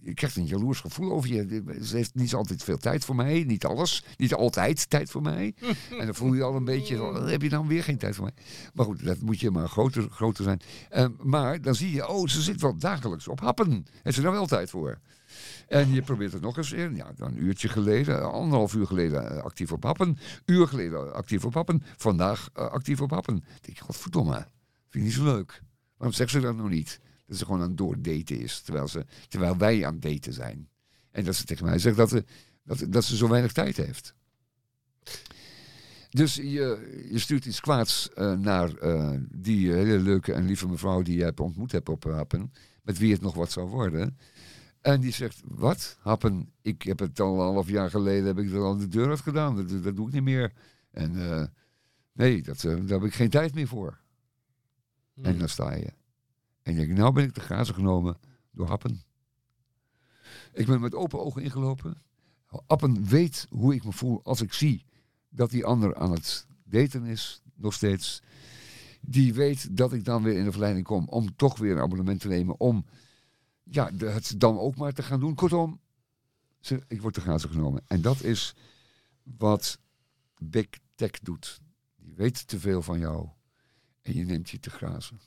[0.00, 1.62] je krijgt een jaloers gevoel over je.
[1.82, 3.44] Ze heeft niet altijd veel tijd voor mij.
[3.46, 4.04] Niet alles.
[4.16, 5.54] Niet altijd tijd voor mij.
[5.98, 8.24] en dan voel je al een beetje, oh, heb je dan weer geen tijd voor
[8.24, 8.44] mij.
[8.74, 10.60] Maar goed, dat moet je maar groter, groter zijn.
[10.88, 13.86] Eh, maar dan zie je, oh, ze zit wel dagelijks op happen.
[14.02, 14.98] Heeft ze daar wel tijd voor?
[15.68, 16.96] En je probeert het nog eens in.
[16.96, 20.18] Ja, dan een uurtje geleden, anderhalf uur geleden eh, actief op happen.
[20.44, 21.82] Uur geleden actief op happen.
[21.96, 23.34] Vandaag actief op happen.
[23.34, 24.46] Dan denk je, godverdomme, vind
[24.90, 25.62] ik niet zo leuk.
[25.96, 27.00] Waarom zegt ze dat nog niet?
[27.30, 30.68] Dat ze gewoon aan het doordaten is, terwijl, ze, terwijl wij aan het daten zijn.
[31.10, 32.24] En dat ze tegen mij zegt dat, ze-
[32.64, 34.14] dat, dat ze zo weinig tijd heeft.
[36.10, 41.02] Dus je, je stuurt iets kwaads eh, naar eh, die hele leuke en lieve mevrouw
[41.02, 42.52] die je hebt ontmoet hebt op Happen.
[42.82, 44.18] Met wie het nog wat zou worden.
[44.80, 45.96] En die zegt, wat?
[46.00, 49.08] Happen, ik heb het al een half jaar geleden, heb ik er al de deur
[49.08, 49.56] uit gedaan.
[49.56, 50.52] Dat, dat doe ik niet meer.
[50.90, 51.46] En eh,
[52.12, 53.98] nee, dat, eh, daar heb ik geen tijd meer voor.
[55.22, 55.92] En dan sta je.
[56.70, 58.18] En denkt, nou ben ik te grazen genomen
[58.50, 59.02] door Happen.
[60.52, 62.02] Ik ben met open ogen ingelopen.
[62.66, 64.84] Happen weet hoe ik me voel als ik zie
[65.28, 68.22] dat die ander aan het daten is, nog steeds.
[69.00, 72.20] Die weet dat ik dan weer in de verleiding kom om toch weer een abonnement
[72.20, 72.60] te nemen.
[72.60, 72.84] Om
[73.62, 75.34] ja, het dan ook maar te gaan doen.
[75.34, 75.80] Kortom,
[76.88, 77.82] Ik word te grazen genomen.
[77.86, 78.54] En dat is
[79.22, 79.78] wat
[80.38, 81.60] Big Tech doet.
[81.96, 83.28] Die weet te veel van jou.
[84.02, 85.20] En je neemt je te grazen.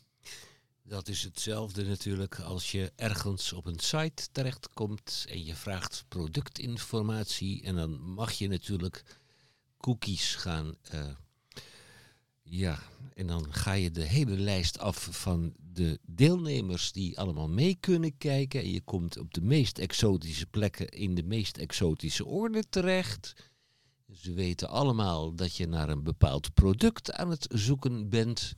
[0.86, 7.64] Dat is hetzelfde natuurlijk als je ergens op een site terechtkomt en je vraagt productinformatie.
[7.64, 9.04] En dan mag je natuurlijk
[9.78, 10.76] cookies gaan.
[10.82, 11.10] eh,
[12.42, 12.80] ja,
[13.14, 18.18] en dan ga je de hele lijst af van de deelnemers die allemaal mee kunnen
[18.18, 18.62] kijken.
[18.62, 23.34] En je komt op de meest exotische plekken in de meest exotische orde terecht.
[24.12, 28.54] Ze weten allemaal dat je naar een bepaald product aan het zoeken bent.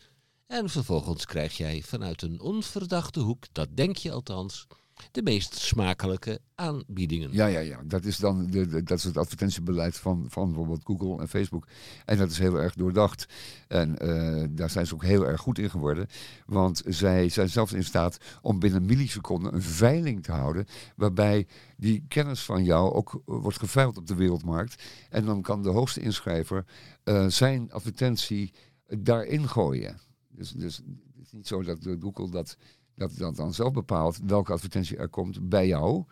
[0.47, 4.67] En vervolgens krijg jij vanuit een onverdachte hoek, dat denk je althans,
[5.11, 7.29] de meest smakelijke aanbiedingen.
[7.31, 7.81] Ja, ja, ja.
[7.85, 11.67] Dat is dan de, dat is het advertentiebeleid van, van bijvoorbeeld Google en Facebook.
[12.05, 13.25] En dat is heel erg doordacht.
[13.67, 16.07] En eh, daar zijn ze ook heel erg goed in geworden.
[16.45, 20.65] Want zij zijn zelfs in staat om binnen milliseconden een veiling te houden.
[20.95, 24.83] Waarbij die kennis van jou ook eh, wordt geveild op de wereldmarkt.
[25.09, 26.65] En dan kan de hoogste inschrijver
[27.03, 28.53] eh, zijn advertentie
[28.87, 29.99] daarin gooien.
[30.35, 32.57] Dus, dus het is niet zo dat de Google dat,
[32.95, 36.05] dat, dat dan zelf bepaalt welke advertentie er komt bij jou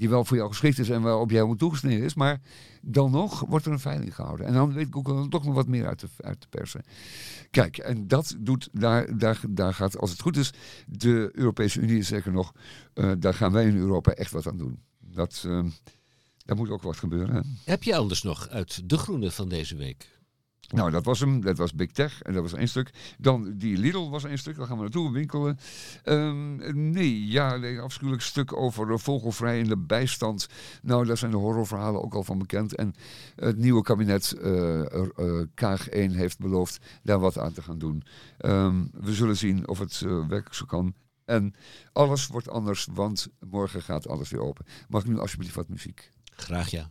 [0.00, 2.14] die wel voor jou geschikt is en wel op jou toegesneden is.
[2.14, 2.40] Maar
[2.82, 4.46] dan nog wordt er een veiling gehouden.
[4.46, 6.84] En dan weet Google er toch nog wat meer uit te, uit te persen.
[7.50, 10.52] Kijk, en dat doet, daar, daar, daar gaat, als het goed is,
[10.86, 12.52] de Europese Unie, zeker nog,
[12.94, 14.82] eh, daar gaan wij in Europa echt wat aan doen.
[14.98, 15.64] Dat, eh,
[16.44, 17.58] daar moet ook wat gebeuren.
[17.64, 20.19] Heb je anders nog uit de groene van deze week?
[20.70, 21.40] Nou, dat was hem.
[21.40, 22.22] Dat was Big Tech.
[22.22, 22.90] En dat was één stuk.
[23.18, 24.56] Dan die Lidl was één stuk.
[24.56, 25.58] Daar gaan we naartoe winkelen.
[26.04, 30.48] Ehm, nee, ja, afschuwelijk stuk over vogelvrij in de bijstand.
[30.82, 32.74] Nou, daar zijn de horrorverhalen ook al van bekend.
[32.74, 32.94] En
[33.36, 38.02] het nieuwe kabinet, eh, eh, Kaag 1, heeft beloofd daar wat aan te gaan doen.
[38.38, 40.94] Ehm, we zullen zien of het eh, werkelijk zo kan.
[41.24, 41.54] En
[41.92, 44.66] alles wordt anders, want morgen gaat alles weer open.
[44.88, 46.10] Mag ik nu alsjeblieft wat muziek?
[46.36, 46.90] Graag ja.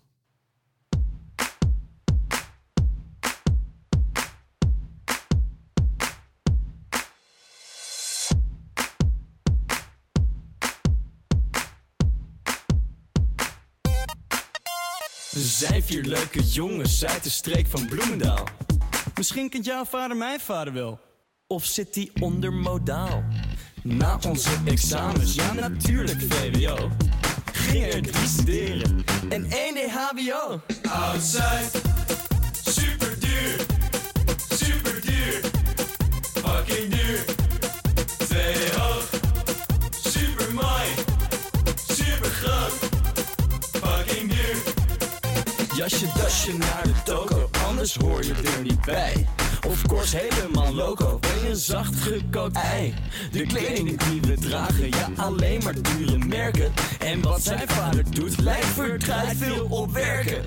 [15.40, 18.48] We zijn vier leuke jongens uit de streek van Bloemendaal.
[19.16, 21.00] Misschien kent jouw vader mijn vader wel.
[21.48, 23.24] Of zit die onder modaal?
[23.84, 26.90] Na onze examens, ja natuurlijk VWO.
[27.52, 30.62] Gingen er drie studeren en één deed HBO.
[30.90, 31.82] Oud-Zuid,
[32.66, 33.66] super duur,
[34.50, 35.42] super duur,
[36.34, 37.39] fucking duur.
[46.30, 49.28] Jasje, dasje naar de toko, anders hoor je er niet bij.
[49.68, 52.94] Of course helemaal loco, ben je een zacht gekookt ei.
[53.32, 56.74] De kleding die we dragen, ja alleen maar dure merken.
[57.00, 60.44] En wat zijn vader doet, lijkt verdraaid veel op werken.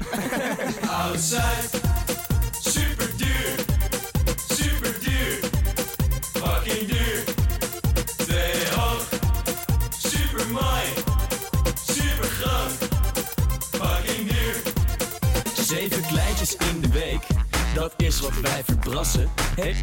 [1.02, 1.80] Oud-Zuid,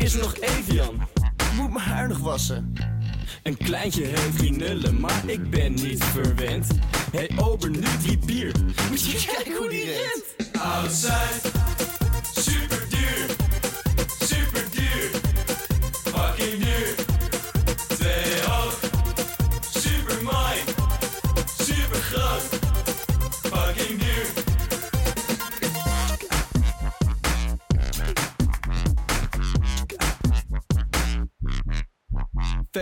[0.09, 1.07] is er nog Evian?
[1.55, 2.73] Moet mijn haar nog wassen?
[3.43, 6.67] Een kleintje heeft drie nullen, maar ik ben niet verwend.
[7.11, 8.51] Hé, ober, nu die bier.
[8.89, 10.23] Moet je kijken hoe die rent.
[10.91, 11.78] Super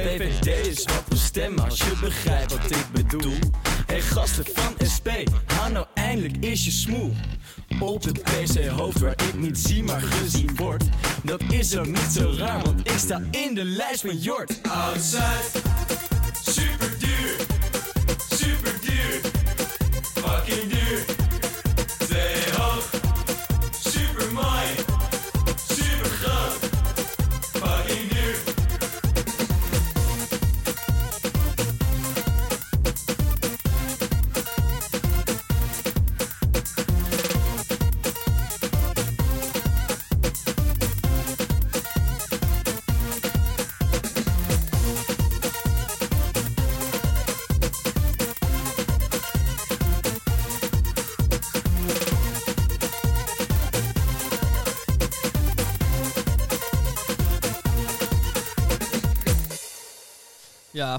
[0.03, 3.37] VVD is wat we stemmen als je begrijpt wat ik bedoel.
[3.85, 5.09] Hey gasten van SP,
[5.45, 7.13] haal nou eindelijk is je smoel.
[7.79, 10.83] Op de PC hoofd waar ik niet zie maar gezien word.
[11.23, 14.61] Dat is ook niet zo raar, want ik sta in de lijst van Jort.
[14.63, 15.61] Duur,
[16.43, 16.96] super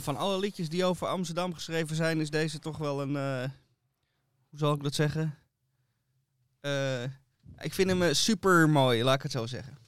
[0.08, 3.16] van alle liedjes die over Amsterdam geschreven zijn, is deze toch wel een.
[3.16, 3.50] eh,
[4.50, 5.34] hoe zal ik dat zeggen?
[6.60, 7.02] Eh,
[7.58, 9.78] ik vind hem eh, super mooi, laat ik het zo zeggen.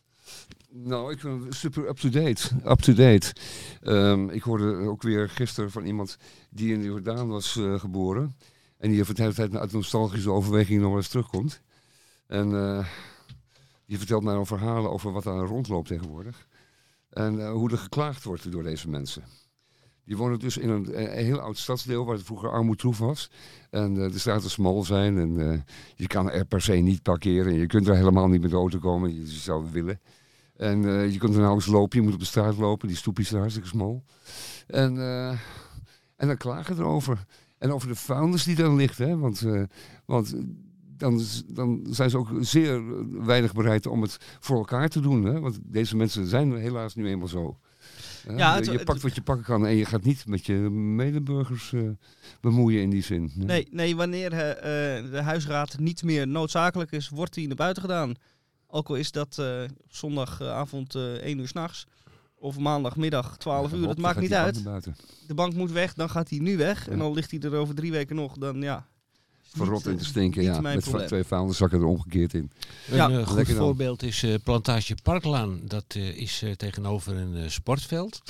[0.69, 2.49] Nou, ik vind het super up-to-date.
[2.65, 3.33] Up-to-date.
[3.83, 6.17] Ehm, ik hoorde ook weer gisteren van iemand
[6.51, 8.37] die in Jordaan was geboren.
[8.79, 11.61] En die de hele tijd uit nostalgische overweging nog eens terugkomt.
[12.27, 12.51] En
[13.87, 16.47] die vertelt mij al verhalen over wat daar rondloopt tegenwoordig.
[17.11, 19.25] En hoe er geklaagd wordt door deze mensen.
[20.11, 23.31] Die wonen dus in een, eh, een heel oud stadsdeel waar het vroeger armoedroef was.
[23.71, 25.59] En eh, de straten smal zijn en eh,
[25.95, 27.53] je kan er per se niet parkeren.
[27.53, 30.01] En je kunt er helemaal niet met de auto komen, je zou willen.
[30.57, 32.89] En je kunt er nauwelijks lopen, je moet op de straat lopen.
[32.89, 34.05] Die stoepjes zijn hartstikke smal.
[34.67, 34.99] En,
[36.17, 37.25] en dan klagen erover.
[37.59, 38.99] En over de vuilnis die daar ligt.
[38.99, 39.19] Hè?
[39.19, 39.47] Want,
[40.05, 40.35] want
[40.97, 42.83] dan, dan zijn ze ook zeer
[43.25, 45.25] weinig bereid om het voor elkaar te doen.
[45.25, 45.41] Hè?
[45.41, 47.59] Want deze mensen zijn helaas nu eenmaal zo.
[48.37, 51.73] Ja, het- je pakt wat je pakken kan en je gaat niet met je medeburgers
[51.73, 51.81] eh,
[52.41, 53.31] bemoeien in die zin.
[53.35, 54.51] Nee, nee wanneer eh,
[54.99, 58.15] eh, de huisraad niet meer noodzakelijk is, wordt hij naar buiten gedaan.
[58.67, 59.43] Ook al is dat
[59.89, 61.87] zondagavond eh 1 uur s'nachts.
[62.35, 64.65] Of maandagmiddag 12 uur, dat maakt niet die uit.
[65.27, 66.89] De bank moet weg, dan gaat hij nu weg.
[66.89, 68.39] En dan ligt hij er over drie weken nog.
[68.39, 68.87] Dan ja.
[69.57, 70.61] Verrot in eh, te stinken, ja.
[70.61, 71.07] Met probleem.
[71.07, 72.51] twee vuilniszakken er omgekeerd in.
[72.91, 73.65] Ja, een eh, goed lekker dan.
[73.65, 75.61] voorbeeld is eh, Plantage Parklaan.
[75.65, 78.21] Dat eh, is eh, tegenover een eh, sportveld.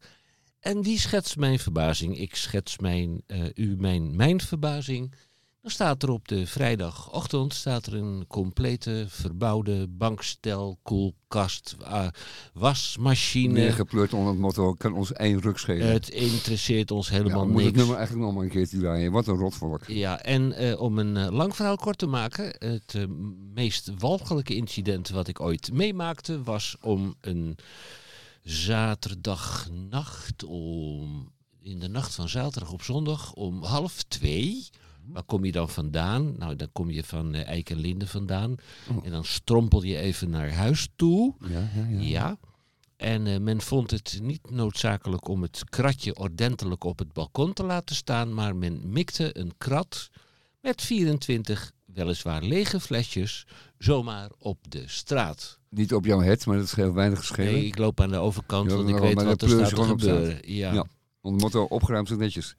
[0.60, 2.18] En wie schetst mijn verbazing?
[2.18, 5.16] Ik schets mijn, eh, u mijn, mijn verbazing.
[5.62, 11.76] Dan staat er op de vrijdagochtend staat er een complete verbouwde bankstel, koelkast,
[12.54, 13.54] wasmachine.
[13.54, 15.88] Neergepleurd onder het motto, kan ons één ruk schelen.
[15.88, 19.12] Het interesseert ons ja, helemaal we moeten het nummer eigenlijk nog maar een keertje draaien.
[19.12, 19.88] Wat een rotvolk.
[19.88, 23.04] Ja, en eh, om een eh, lang verhaal kort te maken, het eh,
[23.54, 27.58] meest walgelijke incident wat ik ooit meemaakte was om een
[28.44, 34.70] zaterdagnacht, om, in de nacht van zaterdag op zondag, om half twee.
[35.14, 36.36] Waar kom je dan vandaan?
[36.38, 38.56] Nou, dan kom je van Eik en Linde vandaan.
[38.90, 39.06] Oh.
[39.06, 41.36] En dan strompel je even naar huis toe.
[41.48, 42.00] Ja, ja, ja.
[42.00, 42.38] Ja.
[42.96, 47.64] En eh, men vond het niet noodzakelijk om het kratje ordentelijk op het balkon te
[47.64, 50.10] laten staan, maar men mikte een krat
[50.62, 55.60] met 24 weliswaar lege flesjes zomaar op de straat.
[55.70, 57.54] Niet op jouw het, maar dat scheelt weinig geschelen.
[57.54, 60.40] Nee, ik loop aan de overkant, Ja, want ik weet wat er staat te gebeuren.
[60.42, 60.74] Ja, Ja.
[60.74, 60.86] ja.
[61.22, 62.56] Onder motto, opgeruimd en netjes.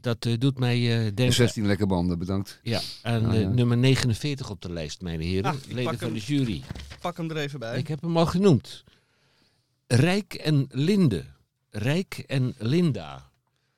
[0.00, 2.60] Dat eh, doet mij eh, En denken 16 lekker banden, bedankt.
[2.62, 3.48] ja, aan Ja, eh, ja.
[3.48, 5.50] nummer 49 op de lijst, mijn heren.
[5.50, 6.12] Ah, ik leden van hem.
[6.12, 6.62] de jury.
[7.00, 7.78] Pak hem er even bij.
[7.78, 8.84] Ik heb hem al genoemd.
[9.86, 11.24] Rijk en Linde.
[11.70, 13.28] Rijk en Linda.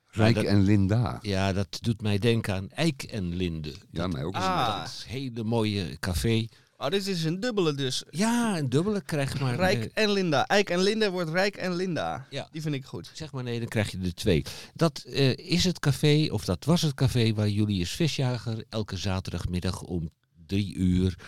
[0.06, 1.18] Rijk dat- en Linda.
[1.22, 3.74] Ja, dat doet mij denken aan Eik en Linde.
[3.90, 4.34] Ja, mij ook.
[4.34, 4.80] Ah.
[4.82, 6.46] Dat hele mooie café.
[6.82, 8.02] Oh, dit is een dubbele dus.
[8.10, 9.54] Ja, een dubbele krijg maar.
[9.54, 10.46] Rijk eh, en Linda.
[10.46, 12.26] Eik en Linda wordt Rijk en Linda.
[12.30, 12.48] Ja.
[12.52, 13.10] Die vind ik goed.
[13.14, 14.44] zeg maar nee, dan krijg je er twee.
[14.74, 19.82] Dat eh, is het café, of dat was het café waar Julius Visjager elke zaterdagmiddag
[19.82, 20.10] om
[20.46, 21.18] drie uur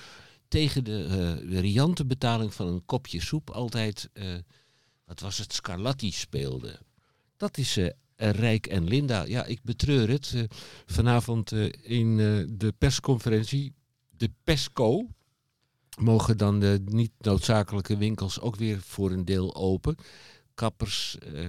[0.49, 1.07] tegen de
[1.51, 4.11] eh, riante betaling van een kopje soep altijd,
[5.05, 6.79] wat was het, Scarlatti speelde.
[7.37, 7.79] Dat is
[8.17, 9.25] Rijk en Linda.
[9.25, 10.35] Ja, ik betreur het.
[10.87, 12.17] Vanavond in
[12.57, 13.75] de persconferentie,
[14.11, 15.07] de PESCO,
[16.01, 19.97] mogen dan de niet noodzakelijke winkels ook weer voor een deel open.
[20.55, 21.49] Kappers, eh,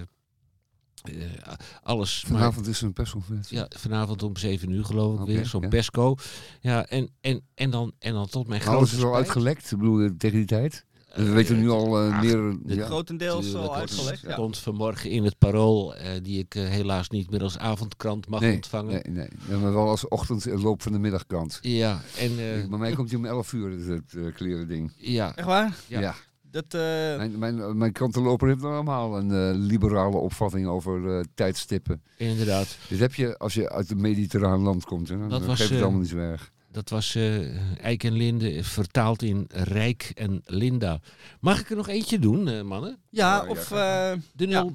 [1.03, 2.23] eh, alles.
[2.23, 3.58] maar- Vanavond is er een persconferentie.
[3.58, 5.67] ja, vanavond om 7 uur geloof ik weer, zo'n ja.
[5.67, 6.15] PESCO.
[6.62, 9.77] Ja, en, en, en, dan, en dan tot mijn grote Alles is al uitgelekt, ik
[9.77, 10.86] bedoel, tegen die tijd.
[11.15, 12.58] We Eh, weten nu al eh, ach, meer...
[12.63, 12.86] de ja.
[12.86, 14.21] Grotendeels al het uitgelegd.
[14.21, 14.32] Ja.
[14.32, 18.56] stond vanmorgen in het parool, eh, die ik helaas niet meer als avondkrant mag nee,
[18.56, 18.91] ontvangen.
[18.91, 19.28] nee, nee.
[19.49, 21.60] Ja, maar wel als ochtend en loop van de middagkant.
[21.62, 24.92] Ja, en eh, Bij mij komt hij om 11 uur, het, het eh, kleren ding.
[24.96, 25.75] ja, Echt waar?
[25.87, 26.00] Ja.
[26.00, 26.15] Ja.
[26.52, 26.79] Dat, eh,
[27.17, 32.02] Mijn, mijn, mijn krantenloper heeft normaal een eh, liberale opvatting over eh, tijdstippen.
[32.17, 32.77] inderdaad.
[32.89, 35.10] Dit heb je als je uit een mediterraan land komt.
[35.10, 35.17] Hè?
[35.17, 36.52] Dan Dat dan was, geeft het allemaal niet zo erg.
[36.76, 41.00] Dat was eh Eik en Linde, vertaald in Rijk en Linda.
[41.40, 42.98] Mag ik er nog eentje doen, eh, mannen?
[43.10, 43.71] ja, of...
[43.71, 44.62] eh, De, Ja.
[44.62, 44.73] nul,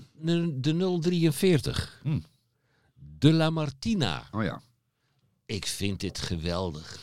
[0.61, 2.01] de, de 043.
[2.03, 2.21] Hm.
[3.19, 4.29] De La Martina.
[4.33, 4.63] Oh ja.
[5.47, 6.99] Ik vind dit geweldig.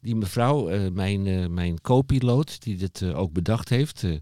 [0.00, 4.02] Die mevrouw, eh, mijn, eh, mijn co-piloot, die dit eh, ook bedacht heeft.
[4.04, 4.16] eh,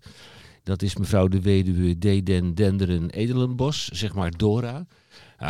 [0.62, 4.86] dat is mevrouw de weduwe Deden Denderen Edelenbos, zeg maar Dora.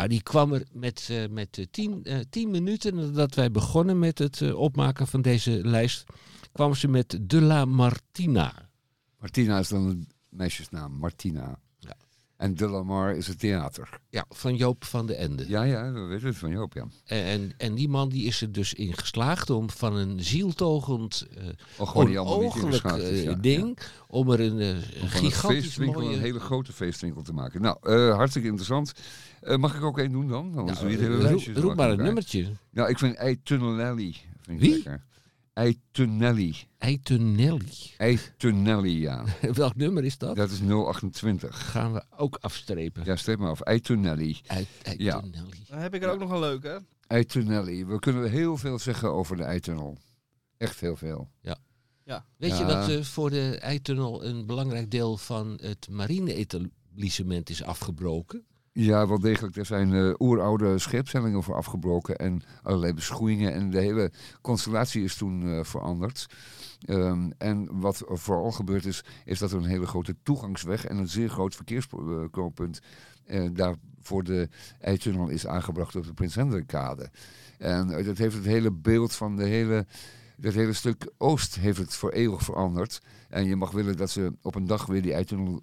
[0.07, 4.19] Die kwam er met, eh, met eh, tien, eh, tien minuten nadat wij begonnen met
[4.19, 6.03] het opmaken van deze lijst,
[6.51, 8.69] kwam ze met De La Martina.
[9.19, 11.59] Martina is dan een meisjesnaam, Martina.
[11.79, 11.95] Ja.
[12.37, 13.89] En De La Mar is het theater.
[14.09, 15.47] Ja, van Joop van de Ende.
[15.47, 16.87] Ja, ja, we weten het van Joop, ja.
[17.05, 21.27] En, en, die man die is er dus in geslaagd om van een zieltogend,
[21.77, 23.33] Oh, niet onogelijk is, eh, ja.
[23.33, 26.13] ding, om er een, een gigantisch mooie...
[26.13, 27.61] een hele grote feestwinkel te maken.
[27.61, 28.93] Nou, hartstikke interessant.
[29.45, 30.51] Eh, mag ik ook één doen dan?
[30.53, 32.47] Je het hele roep, roep maar een nummertje.
[32.71, 34.15] Nou, ik vind Eitunelli.
[34.41, 34.73] Vind ik Wie?
[34.73, 35.03] lekker.
[35.53, 36.55] Eitunelli.
[36.77, 37.93] Eitunelli.
[37.97, 39.23] Eitunelli, ja.
[39.53, 40.35] Welk nummer is dat?
[40.35, 41.71] Dat is 028.
[41.71, 43.03] Gaan we ook afstrepen.
[43.05, 43.61] Ja, streep maar af.
[43.61, 44.37] Eitunelli.
[44.47, 44.67] Eit-
[44.97, 45.13] Ja.
[45.13, 45.63] Eitunelli.
[45.69, 46.81] Dan heb ik er ook nog een leuke.
[47.07, 47.85] Eitunelli.
[47.85, 49.97] We kunnen heel veel zeggen over de Eitunnel.
[50.57, 51.29] Echt heel veel.
[52.37, 52.67] Weet je Ja.
[52.67, 58.43] dat eh, voor de Eitunnel een belangrijk deel van het marine-etablissement is afgebroken?
[58.77, 59.55] Ja, wel degelijk.
[59.55, 63.53] Er zijn eh, oeroude scheepshellingen voor afgebroken en allerlei beschoeien.
[63.53, 64.11] En de hele
[64.41, 66.25] constellatie is toen eh, veranderd.
[66.85, 71.07] Ehm, en wat vooral gebeurd is, is dat er een hele grote toegangsweg en een
[71.07, 72.79] zeer groot verkeersknooppunt
[73.25, 74.49] eh, daar voor de
[74.79, 77.09] Eitunnel is aangebracht op de Prins Hendrikkade.
[77.57, 79.85] En dat heeft het hele beeld van de hele,
[80.37, 83.01] dat hele stuk Oost heeft het voor eeuwig veranderd.
[83.29, 85.61] En je mag willen dat ze op een dag weer die Eitunnel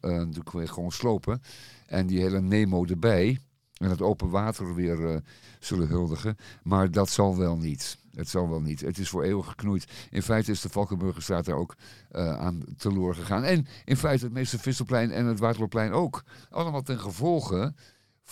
[0.53, 1.43] weer gewoon slopen.
[1.87, 3.39] En die hele Nemo erbij.
[3.83, 5.16] En het open water weer eh,
[5.61, 6.37] zullen huldigen.
[6.62, 7.99] Maar dat zal wel niet.
[8.14, 8.81] Het zal wel niet.
[8.81, 9.87] Het is voor eeuwig geknoeid.
[10.11, 11.75] In feite is de Valkenburgerstraat daar ook
[12.11, 13.45] eh, aan teloor gegaan.
[13.45, 16.23] En in feite het meeste Visselplein en het Waterloopplein ook.
[16.51, 17.75] Allemaal ten gevolge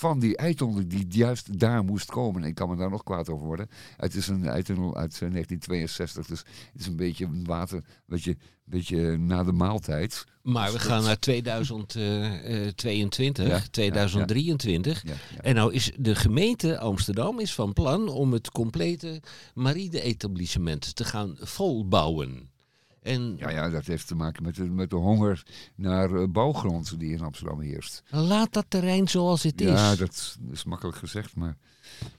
[0.01, 2.44] van die eitunnel die juist daar moest komen.
[2.44, 3.68] Ik kan me daar nog kwaad over worden.
[3.96, 6.26] Het is een eitunnel uit eh, 1962.
[6.26, 6.38] Dus
[6.72, 10.24] het is een beetje water, weet je, beetje na de maaltijd.
[10.42, 15.03] Maar we Dus gaan dat- naar 2022, Ja, 2023.
[15.07, 15.40] Ja, ja.
[15.40, 19.20] En nou is de gemeente Amsterdam is van plan om het complete
[19.55, 22.49] marine-etablissement te gaan volbouwen.
[23.03, 25.42] En Ja, ja, dat heeft te maken met de, met de honger
[25.74, 28.03] naar eh, bouwgrond die in Amsterdam heerst.
[28.11, 29.68] laat dat terrein zoals het is.
[29.68, 31.57] Ja, dat is makkelijk gezegd, maar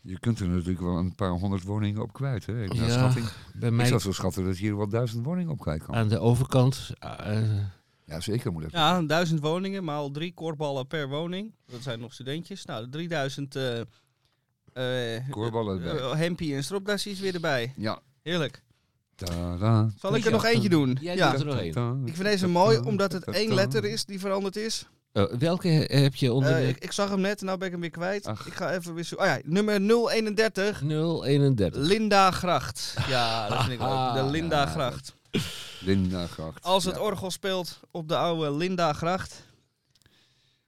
[0.01, 2.45] je kunt er natuurlijk wel een paar honderd woningen op kwijt.
[2.45, 2.63] Hè?
[2.63, 5.51] Ik, Ja, schatting, Bij ik mij zou zo schatten dat je hier wel duizend woningen
[5.51, 5.95] op kwijt kan.
[5.95, 6.89] aan de overkant.
[6.99, 7.41] eh,
[8.05, 8.71] Ja, zeker moet dat.
[8.71, 11.53] Ja, duizend woningen, maal drie korfballen per woning.
[11.65, 12.65] Dat zijn nog studentjes.
[12.65, 13.79] Nou, 3000 eh
[14.73, 15.99] eh, Korfballen erbij.
[16.01, 17.73] eh, hempie en stropdassies weer erbij.
[17.77, 17.99] Ja.
[18.21, 18.63] Heerlijk.
[19.99, 20.97] Zal ik er nog eentje doen?
[21.01, 21.31] Jij ja.
[21.31, 22.01] doet er nog één.
[22.05, 24.87] Ik vind deze mooi omdat het één letter is die veranderd is.
[25.11, 27.65] eh, welke heb je onder Eh, de ik, ik zag hem net en nou ben
[27.67, 28.25] ik hem weer kwijt.
[28.25, 28.47] Ach.
[28.47, 29.15] Ik ga even weer zo.
[29.15, 29.79] Oh ja, nummer
[30.11, 30.81] 031.
[30.81, 31.81] 031?
[31.81, 32.95] Linda Gracht.
[33.07, 34.13] Ja, dat vind ik leuk.
[34.13, 34.65] De Linda Ja.
[34.67, 35.15] Gracht.
[35.79, 36.63] Linda Gracht.
[36.63, 39.43] Als het Ja, orgel speelt op de oude Linda Gracht,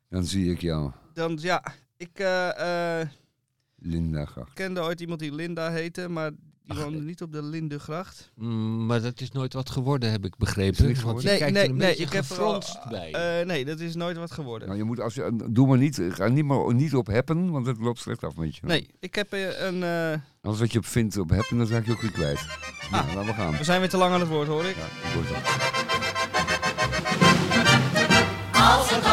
[0.10, 0.91] Dan zie ik jou.
[1.14, 1.64] dan ja,
[1.97, 3.08] ik eh, eh,
[3.76, 4.54] Linda Gracht.
[4.54, 6.32] kende ooit iemand die Linda heette, maar
[6.66, 8.32] die woonde niet op de Lindegracht.
[8.36, 10.86] Mm, maar dat is nooit wat geworden, heb ik begrepen.
[10.86, 12.89] niks Want je Nee, kijkt nee, er een nee, beetje ik heb er al- gefronst
[12.89, 13.11] bij.
[13.39, 14.68] Eh, nee, dat is nooit wat geworden.
[14.68, 17.66] Nou, je moet als je, doe maar niet, ga niet, maar, niet op heppen, want
[17.66, 18.61] het loopt slecht af met je.
[18.66, 19.84] Nee, ik heb eh, een.
[19.84, 22.45] eh, Alles wat je op vindt op heppen, dan raak je ook weer kwijt.
[22.91, 23.57] Ja, laten we gaan.
[23.57, 24.76] we zijn weer te lang aan het woord, hoor ik.
[24.76, 26.51] Ja, ik hoor het.
[28.53, 29.03] Als het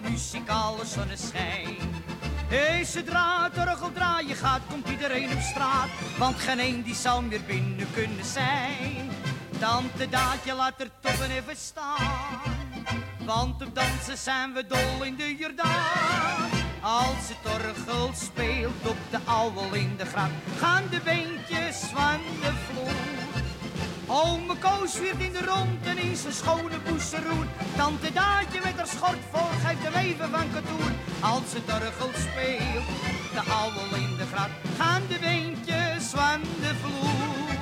[0.00, 1.76] met muzikale zonneschijn.
[2.84, 5.88] Zodra het orgel draaien gaat, komt iedereen op straat.
[6.18, 9.10] Want geen een die zal meer binnen kunnen zijn.
[9.58, 12.40] Tante Daadje laat er toppen even staan.
[13.24, 16.50] Want op dansen zijn we dol in de Jordaan.
[16.80, 22.52] Als het orgel speelt op de oude in de gracht, gaan de beentjes van de
[22.66, 23.51] vloer.
[24.14, 27.48] Ome Koos weer in de rond en in zijn schone boeseroen.
[27.76, 30.92] Tante Daadje met haar schort vol geeft hem even van katoen.
[31.20, 32.86] Als het orgel speelt,
[33.32, 37.56] de oude in de gracht, gaan de beentjes van de vloer.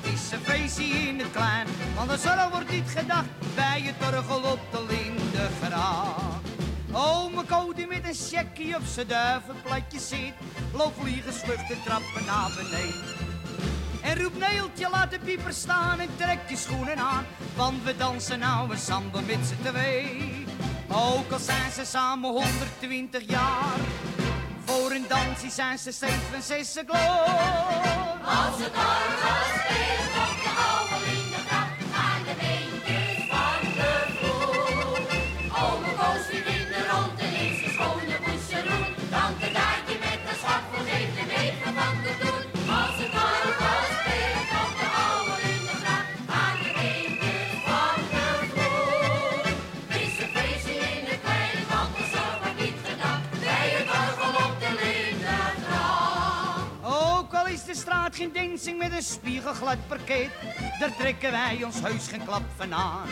[0.00, 1.66] Het is een feestje in het klein,
[1.96, 6.44] want de zorg wordt niet gedacht bij het orgel op de Lindegracht.
[6.92, 10.34] Ome Ko die met een checkie op zijn duivenplatje zit,
[10.72, 13.19] loopt vliegen vluchten trappen naar beneden.
[14.10, 17.26] En roep Neeltje, laat de pieper staan en trek je schoenen aan.
[17.56, 20.44] Want we dansen nou een samba met z'n twee.
[20.88, 23.78] Ook al zijn ze samen 120 jaar.
[24.64, 26.98] Voor een dansje zijn ze steeds van gloor.
[28.24, 29.59] Als het speelt
[58.20, 60.28] geen dancing met een spiegelglad parket,
[60.78, 63.08] daar trekken wij ons heus geen klap van aan.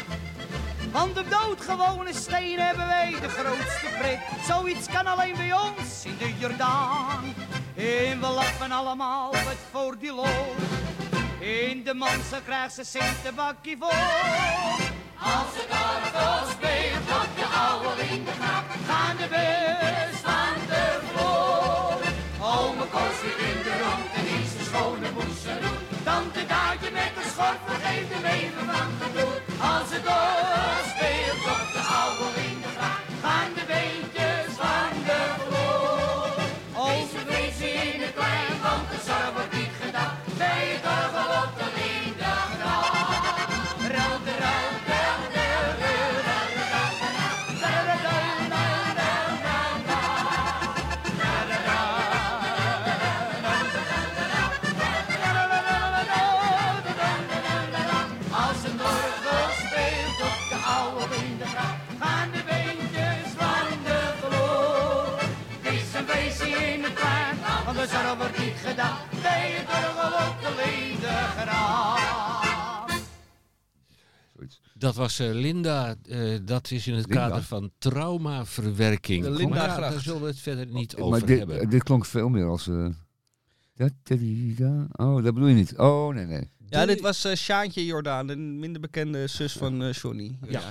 [0.92, 4.18] Want op doodgewone stenen hebben wij de grootste pret.
[4.46, 7.24] Zoiets kan alleen bij ons in de Jordaan.
[7.76, 10.54] En we lachen allemaal wat voor die lol.
[11.38, 13.88] In de manse krijgt ze centenbakje vol.
[13.88, 19.28] Als het orgel speelt op de oude Lindengracht, Gaan de
[24.68, 25.78] schone boezeroen.
[26.04, 29.42] Tante Daatje met een schorp Vergeet de leven van de bloed.
[29.60, 30.57] Als het doorspeelt
[74.78, 75.96] Dat was eh, Linda.
[76.08, 77.28] eh, dat is in het Linda.
[77.28, 79.22] kader van traumaverwerking.
[79.24, 79.92] De Maar Linda-gracht.
[79.92, 81.70] daar zullen we het verder niet maar over dit, hebben.
[81.70, 82.68] dit klonk veel meer als...
[82.68, 82.86] eh,
[83.74, 84.86] da.
[84.92, 85.78] Oh, dat bedoel je niet.
[85.78, 86.48] Oh, nee, nee.
[86.70, 90.38] Ja, dit was eh Sjaantje Jordaan, de minder bekende zus van eh Johnny.
[90.48, 90.62] Ja,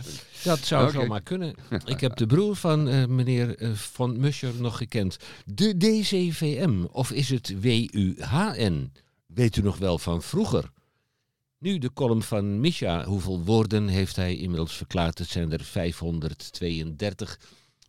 [0.44, 0.94] dat zou Oké.
[1.00, 1.54] zomaar kunnen.
[1.86, 5.18] Ik heb de broer van eh, meneer eh, Van Muscher nog gekend.
[5.46, 8.92] De DCVM, of is het WUHN?
[9.26, 10.72] Weet u nog wel van vroeger?
[11.60, 13.06] Nu de column van Misha.
[13.06, 15.18] Hoeveel woorden heeft hij inmiddels verklaard?
[15.18, 17.40] Het zijn er 532.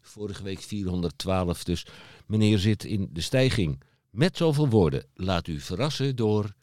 [0.01, 1.65] Vorige week 412.
[1.65, 1.87] Dus
[2.27, 3.83] meneer zit in de stijging.
[4.11, 5.07] Met zoveel woorden.
[5.15, 6.55] Laat u verrassen door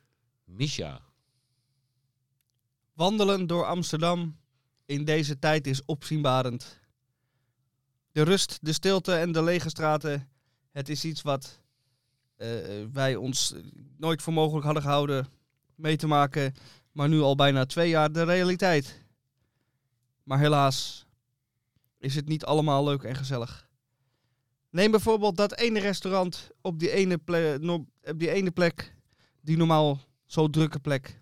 [0.43, 1.01] Misha.
[2.93, 4.37] Wandelen door Amsterdam
[4.85, 6.79] in deze tijd is opzienbarend.
[8.11, 10.29] De rust, de stilte en de lege straten,
[10.71, 11.59] het is iets wat
[12.35, 12.49] eh,
[12.91, 13.53] wij ons
[13.97, 15.27] nooit voor mogelijk hadden gehouden
[15.75, 16.53] mee te maken,
[16.95, 19.03] maar nu al bijna twee jaar de realiteit.
[20.23, 21.05] Maar helaas
[21.97, 23.69] is het niet allemaal leuk en gezellig.
[24.69, 28.95] Neem bijvoorbeeld dat ene restaurant op die ene, ple- no- op die ene plek,
[29.41, 31.21] die normaal zo drukke plek.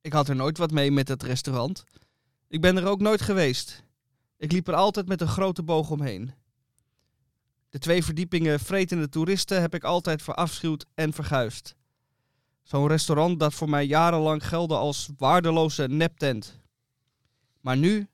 [0.00, 1.84] Ik had er nooit wat mee met het restaurant.
[2.48, 3.84] Ik ben er ook nooit geweest.
[4.36, 6.32] Ik liep er altijd met een grote boog omheen.
[7.68, 11.76] De twee verdiepingen vretende toeristen heb ik altijd verafschuwd en verguisd.
[12.68, 16.60] Zo'n restaurant dat voor mij jarenlang geldde als waardeloze neptent.
[17.60, 18.08] Maar nu,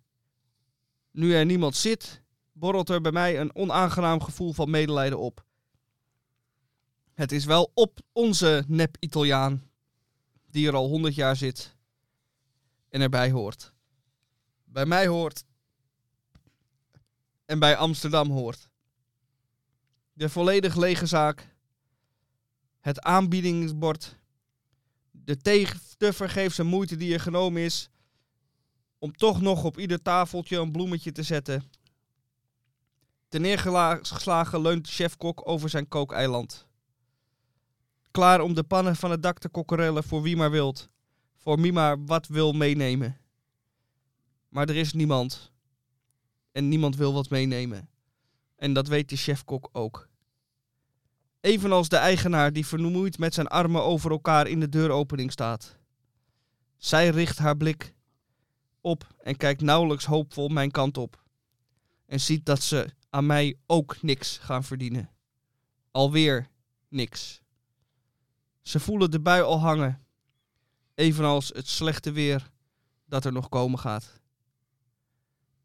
[1.10, 5.44] nu er niemand zit, borrelt er bij mij een onaangenaam gevoel van medelijden op.
[7.14, 9.70] Het is wel op onze nep-Italiaan,
[10.50, 11.76] die er al honderd jaar zit
[12.88, 13.72] en erbij hoort.
[14.64, 15.44] Bij mij hoort
[17.44, 18.68] en bij Amsterdam hoort.
[20.12, 21.56] De volledig lege zaak,
[22.80, 24.22] het aanbiedingsbord,
[25.24, 27.90] de te, te vergeefse moeite die er genomen is
[28.98, 31.70] om toch nog op ieder tafeltje een bloemetje te zetten.
[33.28, 36.66] Ten neergeslagen leunt de chefkok over zijn kookeiland.
[38.10, 40.88] Klaar om de pannen van het dak te kokkerellen voor wie maar wilt.
[41.36, 43.20] Voor wie maar wat wil meenemen.
[44.48, 45.52] Maar er is niemand.
[46.52, 47.88] En niemand wil wat meenemen.
[48.56, 50.08] En dat weet de chefkok ook.
[51.44, 55.78] Evenals de eigenaar die vermoeid met zijn armen over elkaar in de deuropening staat.
[56.76, 57.94] Zij richt haar blik
[58.80, 61.22] op en kijkt nauwelijks hoopvol mijn kant op.
[62.06, 65.10] En ziet dat ze aan mij ook niks gaan verdienen.
[65.90, 66.48] Alweer
[66.88, 67.42] niks.
[68.62, 70.06] Ze voelen de bui al hangen,
[70.94, 72.50] evenals het slechte weer
[73.04, 74.20] dat er nog komen gaat.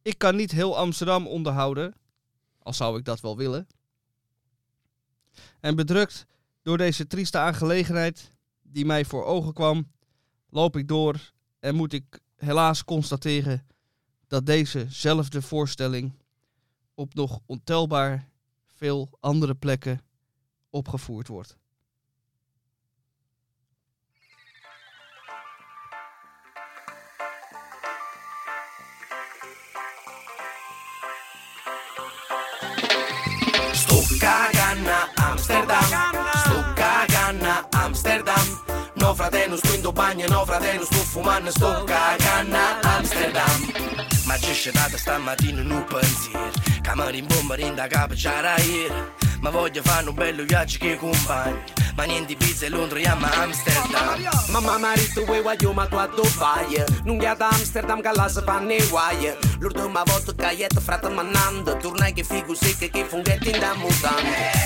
[0.02, 1.96] Ik kan niet heel Amsterdam onderhouden,
[2.60, 3.68] al zou ik dat wel willen.
[5.60, 6.26] En bedrukt
[6.62, 8.32] door deze trieste aangelegenheid
[8.62, 9.92] die mij voor ogen kwam,
[10.50, 13.68] loop ik door en moet ik helaas constateren
[14.28, 16.14] dat dezezelfde voorstelling
[16.94, 18.30] op nog ontelbaar
[18.66, 20.02] veel andere plekken
[20.70, 21.58] opgevoerd wordt.
[39.90, 43.72] Sto in bagno, no fratello sto fumando Stuccagana, Amsterdam.
[44.26, 48.94] Ma c'è scettata stamattina in un pensiero Che mi rimbomba da capo c'era ieri
[49.40, 51.60] Ma voglio fare un bello viaggio che compagni
[51.96, 54.30] Ma niente pizza e Londra, chiama Amsterdam.
[54.50, 56.84] Mamma marito we guaglio ma tu a Dubai?
[57.06, 59.36] Non chiada Amsterdam che là si fanno i guai.
[59.58, 63.74] L'ultima volta che io frate manando Tornai che figo secca che funghetti in da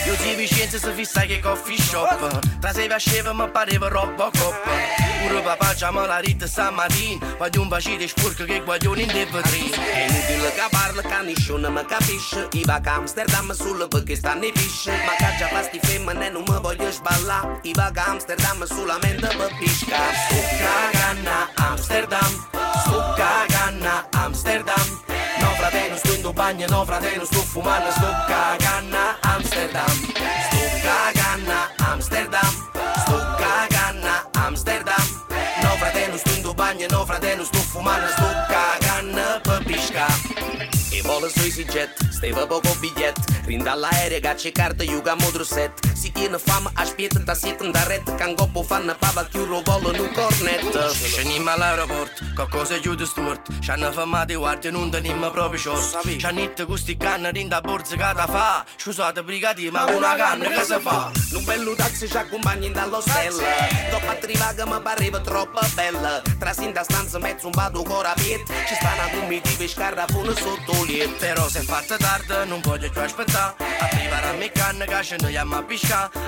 [0.05, 5.03] Io ti Vicenza si fissa che coffee shop Tra sei vasceva mi pareva Robocop
[5.43, 10.07] Papà c'ha la ritta stamattina Voglio un bacino di spurco che guaglione in vetrine È
[10.09, 12.47] inutile che parla che nessuno mi capisce.
[12.51, 14.91] I va a Amsterdam solo perché stanno i pisce.
[14.91, 17.59] Ma che già fasti femmine non mi voglio sballare.
[17.63, 19.97] I va a Amsterdam solamente per pisca.
[20.28, 22.49] Stuccagana, Amsterdam.
[22.80, 25.01] Stuccagana, Amsterdam.
[25.39, 30.13] No fratello sto in bagno, no fratello sto fumando Stuccagana, Amsterdam.
[30.49, 32.53] Stuccagana, Amsterdam
[37.04, 38.53] in bagno, no fratello
[40.94, 45.72] E Envolve suicide jet, steva bogo bilhet Rinda la ere, gache karta, juga modru set.
[45.96, 49.26] Si kina fama, as pietën ta sitën da ret Kan go po fan në baba,
[49.32, 54.72] kjo rovollë nuk kornet Shënim all'aeroport, qualcosa giù di stort Ci hanno fermato i guardie,
[54.72, 58.66] non teniamo proprio short Ci hanno detto questi canna, rinda borsa che ta fa.
[58.76, 61.12] Ci usate brigati, ma una canna che se fa.
[61.34, 63.41] Un bello taxi ci accompagna dall'ostello
[63.89, 68.76] Dopo arrivare mi pareva troppo bella Tra sin da stanza, mezzo un vado corapet Ci
[68.76, 73.01] stanno a comitiva e scarrafone sotto liet Però se è fatta tardi, non voglio più
[73.01, 73.55] aspettare.
[73.79, 75.65] Arrivare a me canna che ce ne andiamo a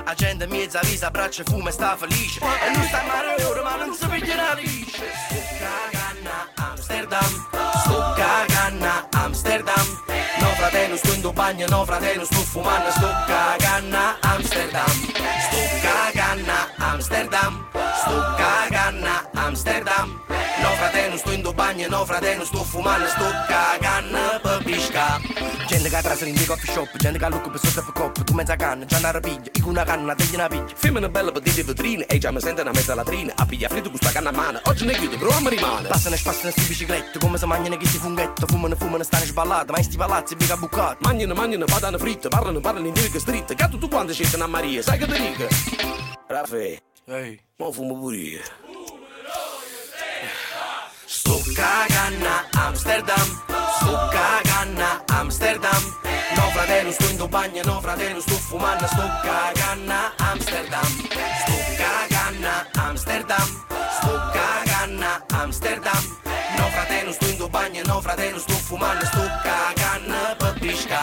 [0.06, 2.40] La gente mezza visa, braccia fuma e sta felice.
[2.40, 7.48] E non sta male ora, ma non si piglia la lisce Stuccagana, Amsterdam.
[7.84, 10.04] Stuccagana, Amsterdam.
[10.40, 12.92] No fratello sto in bagno, no fratello sto fumando.
[12.92, 14.92] Stuccagana, Amsterdam.
[15.50, 17.68] Stuccagana, Amsterdam.
[18.00, 18.75] Stuccagana,
[19.56, 20.22] Amsterdam.
[20.62, 25.20] No fratello sto in bagno, no fratello sto fumando Stuccagana per pisca
[25.68, 28.56] Gente che trasera in coffee shop Gente che lucca per sotto per coppa Tu mezza
[28.58, 30.76] canna, già una rapiglia Io una canna, una teglia una piglia.
[30.76, 33.90] Femmina bella per dire vetrine E già mi sente una mezza latrina A piglia fritto
[33.90, 34.60] con sta canna a mano.
[34.64, 35.88] Oggi ne chiudo però mi rimane.
[35.88, 38.46] Passano e spassano sti biciclette Come se mangiano che sti funghetto.
[38.48, 40.98] Fumano, fumano, stanno sballate Ma in sti palazzi mica bucati.
[41.02, 44.82] Mangiano, mangiano, badano fritte Parlano, parlano in dirga stritta Gatto tu quando scendi a Maria
[44.82, 45.48] Sai che ti dico?
[46.28, 47.40] Raffaele, Ehi.
[47.58, 48.42] mo fumo pure io
[51.26, 53.28] Stuccagana, Amsterdam.
[53.82, 55.82] Stuccagana, Amsterdam.
[56.36, 58.86] No fratello sto in bagno, no fratello sto fumando.
[58.86, 60.86] Stuccagana, Amsterdam.
[61.42, 63.48] Stuccagana, Amsterdam.
[63.98, 66.04] Stuccagana, Amsterdam.
[66.58, 69.06] No fratello sto in bagno, no fratello sto fumando.
[70.60, 71.02] Pisca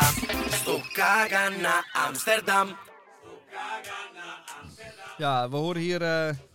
[0.51, 2.79] Stuccagana, Amsterdam.
[5.19, 6.52] Ja, we horen hier eh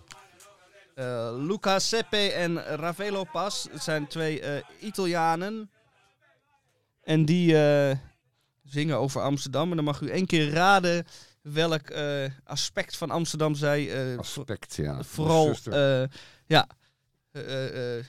[0.98, 3.68] eh, Luca Seppe en Ravelo Pas.
[3.72, 5.70] Het zijn twee eh, Italianen.
[7.04, 7.98] En die eh,
[8.64, 9.70] zingen over Amsterdam.
[9.70, 11.06] En dan mag u één keer raden
[11.42, 11.92] welk
[12.44, 15.04] aspect van Amsterdam zij Aspect, ja.
[15.04, 15.56] vooral,
[16.46, 16.68] ja,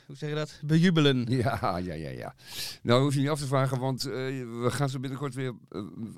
[0.06, 0.60] hoe zeg je dat?
[0.64, 1.26] Bejubelen.
[1.42, 2.34] Ja, ja, ja, ja.
[2.82, 5.54] Nou, hoef je niet af te vragen, want we gaan ze binnenkort weer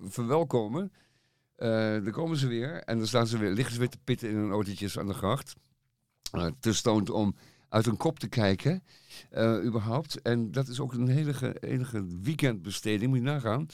[0.04, 0.92] verwelkomen.
[2.04, 4.36] Dan komen ze weer en dan staan ze weer, liggen ze weer te pitten in
[4.36, 5.54] hun autootjes aan de gracht.
[6.31, 7.35] Eh te stoned om
[7.68, 8.83] uit hun kop te kijken,
[9.31, 10.22] eh, überhaupt.
[10.22, 13.66] En dat is ook een hele enige weekendbesteding, moet je nagaan.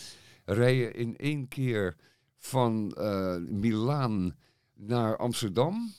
[0.44, 1.96] Rijden in één keer
[2.38, 4.34] van eh Milaan
[4.74, 5.92] naar Amsterdam.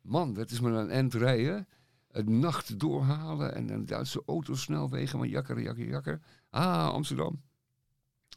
[0.00, 1.66] Man, dat is maar een eind rijden
[2.10, 6.20] het nacht doorhalen en een Duitse autosnelwegen, maar jakker, jakker, jakker.
[6.50, 7.42] Ah, Amsterdam.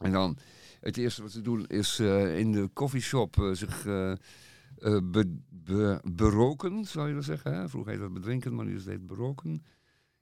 [0.02, 0.38] En dan,
[0.80, 3.86] het eerste wat ze doen is in de coffeeshop zich
[5.10, 7.54] be- be- beroken, zou je dat zeggen.
[7.54, 7.68] Hè?
[7.68, 9.64] Vroeger heette dat bedrinken, maar nu is het beroken.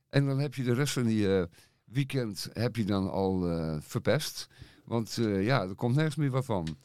[0.08, 1.44] En dan heb je de rest van die eh,
[1.84, 4.46] weekend heb je dan al eh, verpest.
[4.84, 6.76] Want eh, ja, er komt nergens meer wat van.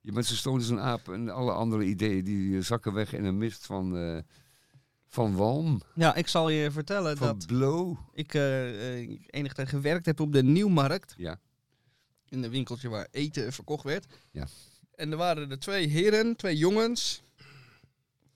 [0.00, 3.12] Je bent zo stoned als een aap en alle andere ideeën die eh, zakken weg
[3.12, 4.18] in een mist van, eh,
[5.06, 7.96] van walm, Ja, ik zal je vertellen van dat blow.
[8.12, 11.14] ik eh, eh, enige tijd gewerkt heb op de Nieuwmarkt.
[11.16, 11.40] Ja.
[12.28, 14.06] In een winkeltje waar eten verkocht werd.
[14.30, 14.46] Ja.
[14.96, 17.22] En er waren er twee heren, twee jongens,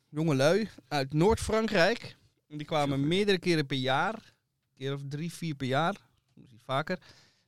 [0.09, 2.17] jongelui, uit Noord-Frankrijk.
[2.49, 5.97] En die kwamen meerdere keren per jaar, een keer of drie, vier per jaar,
[6.35, 6.99] misschien vaker,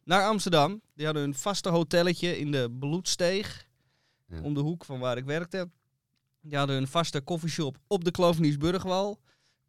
[0.04, 0.80] naar Amsterdam.
[0.94, 3.66] Die hadden hun vaste hotelletje in de Bloedsteeg.
[4.28, 4.40] Ja.
[4.42, 5.68] Om de hoek van waar ik werkte.
[6.40, 9.20] Die hadden hun vaste koffieshop op de Kloveniersburgwal.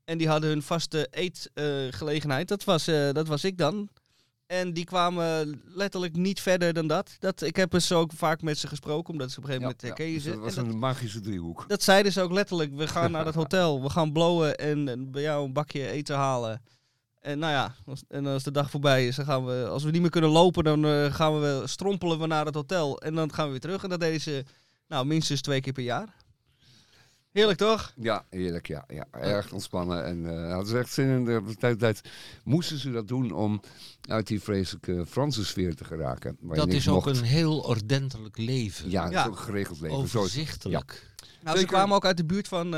[0.03, 2.47] En die hadden hun vaste eetgelegenheid.
[2.47, 3.89] dat, was, eh, dat was ik dan.
[4.51, 7.15] En die kwamen letterlijk niet verder dan dat.
[7.19, 9.87] dat ik heb dus ook vaak met ze gesproken, omdat ze op een gegeven moment
[9.87, 10.29] herkennen dus ze.
[10.29, 11.63] dat was een magische driehoek.
[11.67, 12.75] dat zeiden ze ook letterlijk.
[12.75, 13.81] We gaan naar dat hotel.
[13.81, 16.61] We gaan blowen en, en bij jou een bakje eten halen.
[17.19, 19.91] En nou ja, als, en als de dag voorbij is, dan gaan we, als we
[19.91, 23.01] niet meer kunnen lopen, dan eh, gaan we strompelen we naar het hotel.
[23.01, 23.83] En dan gaan we weer terug.
[23.83, 24.43] En dat deden ze
[24.87, 26.15] nou, minstens twee keer per jaar.
[27.31, 27.93] Heerlijk toch?
[27.95, 28.85] Ja, heerlijk, ja.
[28.87, 30.05] ja erg ontspannen.
[30.05, 31.25] En eh hadden ze echt zin in.
[31.25, 32.01] De tijd, tijd
[32.43, 33.61] moesten ze dat doen om
[34.09, 36.37] uit die vreselijke Franse sfeer te geraken.
[36.41, 37.17] Dat is ook mocht.
[37.17, 38.89] een heel ordentelijk leven.
[38.89, 39.25] Ja, Ja.
[39.25, 39.97] een geregeld leven.
[39.97, 41.09] Overzichtelijk.
[41.43, 42.69] Nou, ze kwamen ook uit de buurt van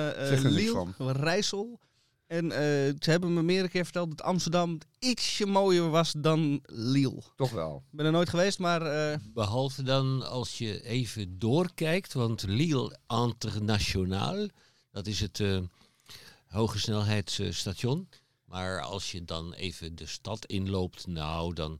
[0.41, 1.79] Lille, van Rijssel.
[2.27, 7.21] En eh, ze hebben me meerdere keer verteld dat Amsterdam ietsje mooier was dan Lille.
[7.35, 7.83] Toch wel.
[7.91, 12.97] Ik ben er nooit geweest, maar eh, Behalve dan als je even doorkijkt, want Lille
[13.07, 14.47] Internationaal,
[14.91, 15.57] dat is het eh
[16.53, 18.07] hoge snelheidsstation.
[18.45, 21.79] Maar als je dan even de stad inloopt, nou, dan,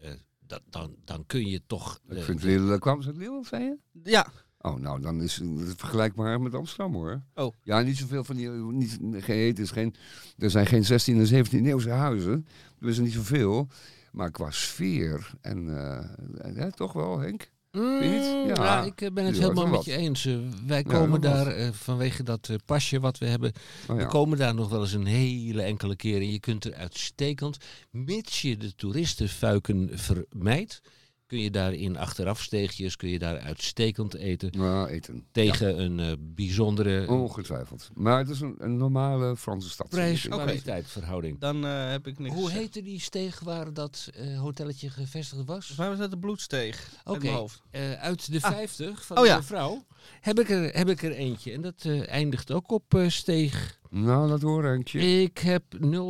[0.00, 0.10] eh,
[0.46, 2.00] dat, dan, dan kun je toch...
[2.08, 3.76] Ik eh, vind Lille, kwam ze uit Lille, zei je?
[4.02, 4.32] ja,
[4.66, 7.22] Oh, nou, dan is het vergelijkbaar met Amsterdam, hoor.
[7.34, 7.54] Oh.
[7.62, 8.48] Ja, niet zoveel van die...
[8.50, 9.94] Niet, geen, het is geen,
[10.38, 12.46] er zijn geen 16 en 17 eeuwse huizen.
[12.80, 13.68] Er is er niet zoveel.
[14.12, 15.76] Maar qua sfeer en...
[15.78, 17.52] eh, ja, toch wel, Henk?
[17.72, 18.82] Mm, ja, Ja.
[18.84, 20.26] ik eh, ben het helemaal met je eens.
[20.26, 20.36] Eh,
[20.66, 23.52] wij komen daar eh, vanwege dat eh, pasje wat we hebben,
[23.88, 26.74] Oh, we komen daar nog wel eens een hele enkele keer en je kunt er
[26.74, 27.56] uitstekend,
[27.90, 30.80] mits je de toeristenfuiken vermijdt,
[31.26, 35.24] kun je daar in achterafsteegjes, kun je daar uitstekend eten Ja, eten.
[35.32, 37.90] tegen een eh, bijzondere Ongetwijfeld.
[37.94, 39.88] Maar het is een, een normale Franse stad.
[39.88, 41.38] prijs-kwaliteit verhouding.
[41.38, 42.60] dan eh, heb ik niks Hoe gezegd.
[42.60, 45.66] heette die steeg waar dat eh, hotelletje gevestigd was?
[45.66, 46.88] Volgens mij was dat de bloedsteeg.
[47.04, 47.62] Oké, hoofd.
[47.70, 48.50] eh, uit de Ah.
[48.52, 49.84] 50 van Oh de vrouw
[50.20, 51.52] heb ik, er, heb ik er eentje.
[51.52, 53.78] En dat eh, eindigt ook op eh, steeg.
[53.90, 55.00] Nou, dat hoor, Henkje.
[55.22, 55.62] Ik heb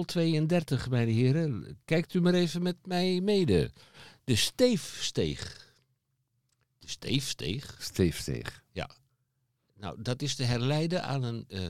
[0.06, 1.78] 032, mijn heren.
[1.84, 3.70] Kijkt u maar even met mij mede.
[4.24, 5.72] De Steefsteeg.
[6.78, 7.76] De Steefsteeg?
[7.78, 8.62] Steefsteeg.
[9.84, 11.60] Nou, dat is te herleiden aan een, eh,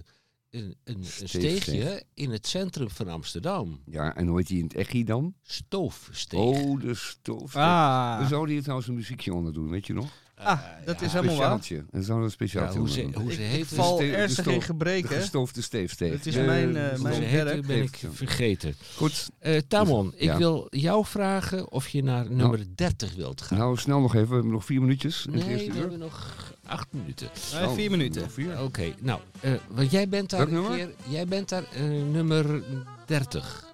[0.50, 3.82] een, een, steegje in het centrum van Amsterdam.
[3.86, 5.34] Ja, en hoe heet die in het Echi dan?
[5.42, 6.40] Stoofsteeg.
[6.40, 7.62] Oh, de stoofsteeg.
[7.62, 10.12] Ah, We zouden hier trouwens een muziekje onder doen, weet je nog?
[10.36, 11.58] Ah, dat is helemaal waar.
[11.62, 11.84] Speciaaltje.
[11.92, 14.44] En een Ja, speciaaltje hoe ze, hoe ze Ik, ik heet, val de de ernstig
[14.44, 15.16] De gebreken.
[15.16, 17.48] Het is Eh, mijn, eh, mijn werk.
[17.48, 18.74] heette, ben ik vergeten.
[18.96, 20.36] Goed, Eh Tamon, ik Ja.
[20.36, 23.58] wil jou vragen of je naar nummer 30 wilt gaan.
[23.58, 24.28] nou snel nog even.
[24.28, 25.26] We hebben nog vier minuutjes.
[25.30, 25.74] nee, we uur.
[25.74, 27.28] hebben nog acht minuten.
[27.54, 28.28] Nee, vier Oh, minuten.
[28.62, 30.76] Oké, nou, eh, want jij bent daar een nummer?
[30.76, 31.82] keer, jij bent daar eh,
[32.12, 32.62] nummer
[33.06, 33.72] 30.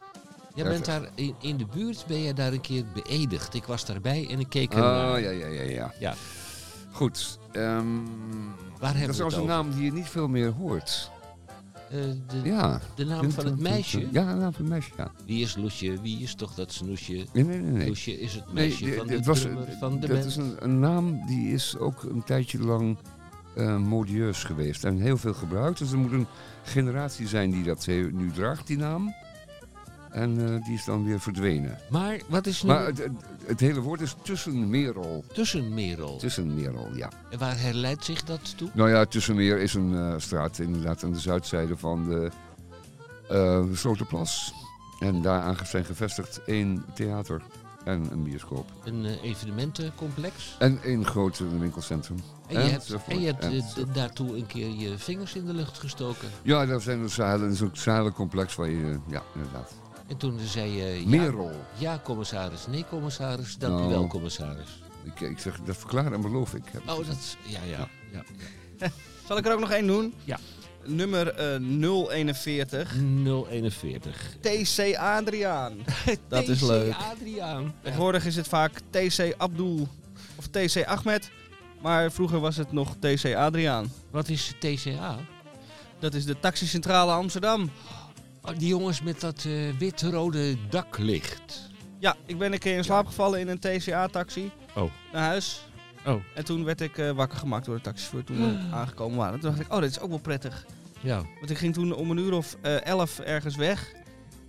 [0.55, 1.03] Jij bent 30.
[1.03, 3.55] daar in, in de buurt, ben jij daar een keer beëdigd.
[3.55, 5.21] Ik was daarbij en ik keek er Ah, naar.
[5.21, 5.95] ja, ja, ja, ja.
[6.01, 6.15] Ja.
[7.01, 7.39] Goed.
[7.53, 7.87] ehm, Waar hebben
[8.81, 11.11] dat is het trouwens een naam die je niet veel meer hoort.
[11.91, 12.81] Eh, de, Ja.
[12.95, 14.01] de naam van het meisje?
[14.01, 15.11] Ja, de naam van het meisje, ja.
[15.27, 16.01] Wie is Loesje?
[16.03, 17.13] Wie is toch dat snoesje?
[17.33, 17.71] Nee, nee, nee.
[17.71, 17.87] nee.
[17.89, 20.25] Loesje is het Nee, meisje van de was, drummer van de dat band.
[20.25, 22.99] is een, een naam die is ook een tijdje lang
[23.57, 25.79] eh, modieus geweest en heel veel gebruikt.
[25.79, 26.27] Dus er moet een
[26.65, 29.15] generatie zijn die dat he- nu draagt, die naam.
[30.11, 31.79] En eh, die is dan weer verdwenen.
[31.91, 33.13] Maar wat is nu Maar het, het,
[33.45, 35.25] het hele woord is tussenmerel.
[35.33, 36.17] Tussenmerel?
[36.17, 37.11] Tussenmerel, ja.
[37.31, 38.71] En waar herleidt zich dat toe?
[38.73, 42.31] Nou ja, Tussenmeer is een eh, straat inderdaad aan de zuidzijde van de
[43.29, 44.53] eh Sloterplas.
[44.99, 47.43] En daar zijn gevestigd één theater
[47.85, 48.67] en een bioscoop.
[48.85, 50.57] Een evenementencomplex?
[50.59, 52.19] En één groot winkelcentrum.
[52.47, 56.29] En je hebt, en je hebt daartoe een keer je vingers in de lucht gestoken.
[56.43, 57.17] Ja, daar zijn er.
[57.17, 58.99] Dat is ook een zeilencomplex waar je...
[59.07, 59.73] Ja, inderdaad.
[60.11, 61.01] En toen zei je...
[61.01, 61.53] Ja, Merel.
[61.79, 62.67] ja, commissaris.
[62.67, 63.57] Nee, commissaris.
[63.59, 63.89] Dank u Nou.
[63.89, 64.83] wel, commissaris.
[65.05, 66.63] Ik, ik zeg, dat verklaar en beloof ik.
[66.71, 67.37] heb Oh, dat...
[67.47, 67.89] Ja, ja.
[68.13, 68.23] ja.
[69.29, 70.15] Zal ik er ook nog één doen?
[70.25, 70.39] Ja.
[70.85, 71.61] Nummer eh
[72.11, 72.95] 041.
[73.51, 74.37] 041.
[74.41, 75.77] TC Adriaan.
[76.29, 76.95] Dat is leuk.
[76.95, 77.75] Adriaan.
[77.83, 79.89] Tegenwoordig is het vaak TC Abdul
[80.37, 81.31] of TC Ahmed.
[81.81, 83.93] Maar vroeger was het nog TC Adriaan.
[84.11, 85.19] Wat is TCA?
[85.99, 87.71] Dat is de taxicentrale Amsterdam.
[88.43, 91.69] Oh, die jongens met dat eh, wit-rode daklicht.
[91.99, 94.51] Ja, ik ben een keer in slaap gevallen in een TCA-taxi.
[94.77, 94.91] Oh.
[95.13, 95.69] Naar huis.
[96.07, 96.23] Oh.
[96.35, 99.41] En toen werd ik eh, wakker gemaakt door de taxichauffeur toen we aangekomen waren.
[99.41, 100.67] Toen dacht ik, oh, dit is ook wel prettig.
[101.01, 101.23] Ja.
[101.39, 103.93] Want ik ging toen om een uur of eh, elf ergens weg.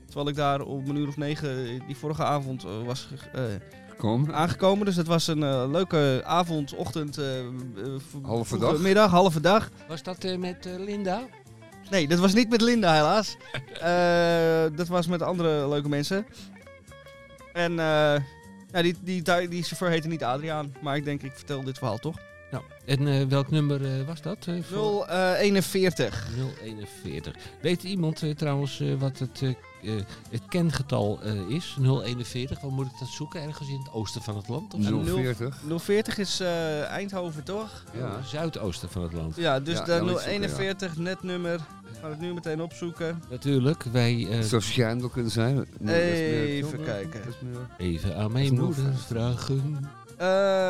[0.05, 3.43] Terwijl ik daar om een uur of negen die vorige avond was ge- eh,
[3.97, 4.31] Kom.
[4.31, 4.85] aangekomen.
[4.85, 7.19] Dus het was een leuke avond, ochtend,
[8.21, 8.77] Halve dag.
[8.77, 9.69] middag, halve dag.
[9.87, 11.21] Was dat eh, met Linda?
[11.91, 13.35] Nee, dat was niet met Linda helaas.
[13.81, 16.25] Eh, dat was met andere leuke mensen.
[17.53, 18.15] En eh,
[18.71, 21.77] Ja, die, die, die, die chauffeur heette niet Adriaan, maar ik denk, ik vertel dit
[21.77, 22.15] verhaal toch?
[22.51, 24.37] Nou, en eh, welk nummer eh, was dat?
[24.47, 26.27] eh, voor- 041.
[26.63, 27.35] 041.
[27.61, 29.41] Weet iemand trouwens eh, wat het,
[29.84, 29.91] eh,
[30.29, 31.77] het kengetal eh, is?
[31.82, 32.59] 041.
[32.61, 33.41] Waar moet ik dat zoeken?
[33.41, 34.73] Ergens in het oosten van het land?
[34.73, 35.01] Of zo?
[35.03, 35.57] 040.
[35.77, 37.84] 040 is eh, Eindhoven, toch?
[37.97, 38.21] Ja.
[38.25, 39.36] Zuidoosten van het land.
[39.36, 41.53] Ja, dus Ja, de nou, iets zoeken, 041, netnummer.
[41.53, 43.23] Ik ga het nu meteen opzoeken.
[43.29, 45.55] Natuurlijk, wij eh, Het zou Sjandel kunnen zijn.
[45.79, 47.21] Nee, meer Even kijken.
[47.77, 49.05] Even aan mijn moeder 050.
[49.07, 49.89] vragen.
[50.17, 50.27] Eh,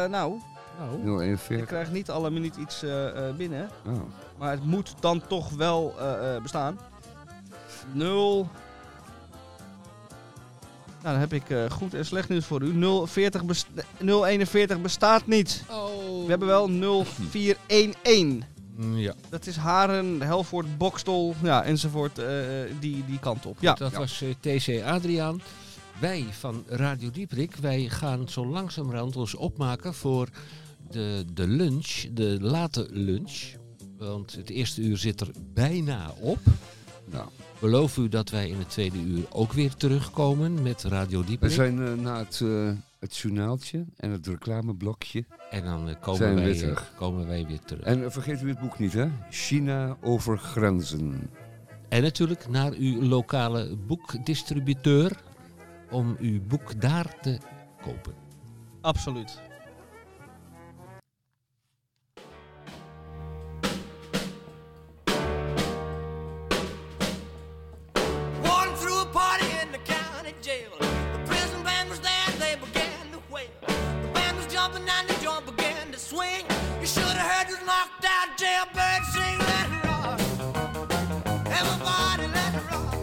[0.10, 0.40] nou,
[0.80, 1.66] Nou, ik 041.
[1.68, 3.70] krijg niet alle minuut iets eh, eh, binnen.
[3.88, 3.94] Oh.
[4.38, 6.80] Maar het moet dan toch wel eh, eh, bestaan.
[7.92, 8.50] 0.
[11.04, 12.74] Nou, dan heb ik eh, goed en slecht nieuws voor u.
[13.08, 13.68] 040 best
[14.00, 15.64] 041 bestaat niet.
[16.24, 18.46] We hebben wel 0411.
[18.76, 19.14] mm, ja.
[19.30, 22.20] Dat is Haren, Helvoort, Bokstol, ja, enzovoort.
[22.20, 23.58] eh, eh, die, die kant op.
[23.60, 25.42] Ja, Dat was eh, TC Adriaan.
[26.00, 30.28] Wij van Radio Dieprik, wij gaan zo langzamerhand ons opmaken voor
[30.92, 33.42] de, de lunch, de late lunch.
[33.98, 36.40] Want het eerste uur zit er bijna op.
[37.12, 37.26] Nou,
[37.60, 41.52] Beloof u dat wij in het tweede uur ook weer terugkomen met Radio we Dieprik.
[41.52, 45.26] zijn eh, na het, eh, het journaaltje en het reclameblokje.
[45.50, 46.94] En dan eh, komen, Zijn we wij, weer terug.
[46.96, 47.84] komen wij weer terug.
[47.84, 49.08] En vergeet u het boek niet, hè?
[49.30, 51.30] China over grenzen.
[51.90, 55.12] En natuurlijk naar uw lokale boekdistributeur
[55.92, 57.38] om uw boek daar te
[57.82, 58.14] kopen.
[58.82, 59.40] absoluut.
[76.12, 76.46] Swing.
[76.80, 80.20] You should have heard this knocked out jailbird sing, let it rock.
[81.60, 82.94] Everybody let it rock.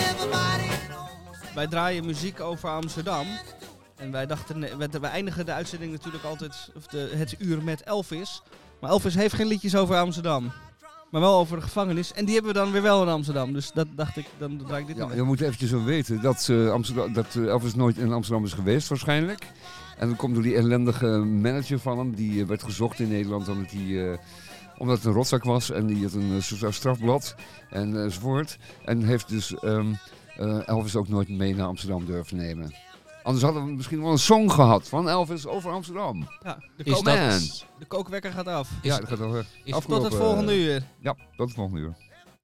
[0.00, 1.54] Everybody knows.
[1.54, 3.26] Wij draaien muziek over Amsterdam.
[3.96, 4.60] En wij dachten,
[5.00, 8.42] we, eindigen de uitzending natuurlijk altijd, of de, het uur met Elvis.
[8.80, 10.52] Maar Elvis heeft geen liedjes over Amsterdam.
[11.10, 12.12] Maar wel over de gevangenis.
[12.12, 13.52] En die hebben we dan weer wel in Amsterdam.
[13.52, 16.22] Dus dat dacht ik, dan draai ik dit Ja, ja, je moet eventjes zo weten
[16.22, 19.46] dat, eh, Amsterdam, dat eh, Elvis nooit in Amsterdam is geweest waarschijnlijk.
[20.02, 22.14] En dat komt door die ellendige manager van hem.
[22.14, 24.10] Die eh, werd gezocht in Nederland omdat hij...
[24.12, 24.18] eh,
[24.78, 27.34] omdat het een rotzak was en die had een eh, soort strafblad
[27.70, 28.58] en, enzovoort.
[28.84, 29.92] En heeft dus ehm,
[30.36, 32.74] eh, Elvis ook nooit mee naar Amsterdam durven nemen.
[33.22, 36.28] Anders hadden we misschien wel een song gehad van Elvis over Amsterdam.
[36.42, 38.70] Ja, de, kook- dat- de kookwekker gaat af.
[38.82, 39.72] Ja, dat gaat al eh, Is-.
[39.86, 40.82] Tot het volgende uur.
[41.00, 41.94] Ja, tot het volgende uur.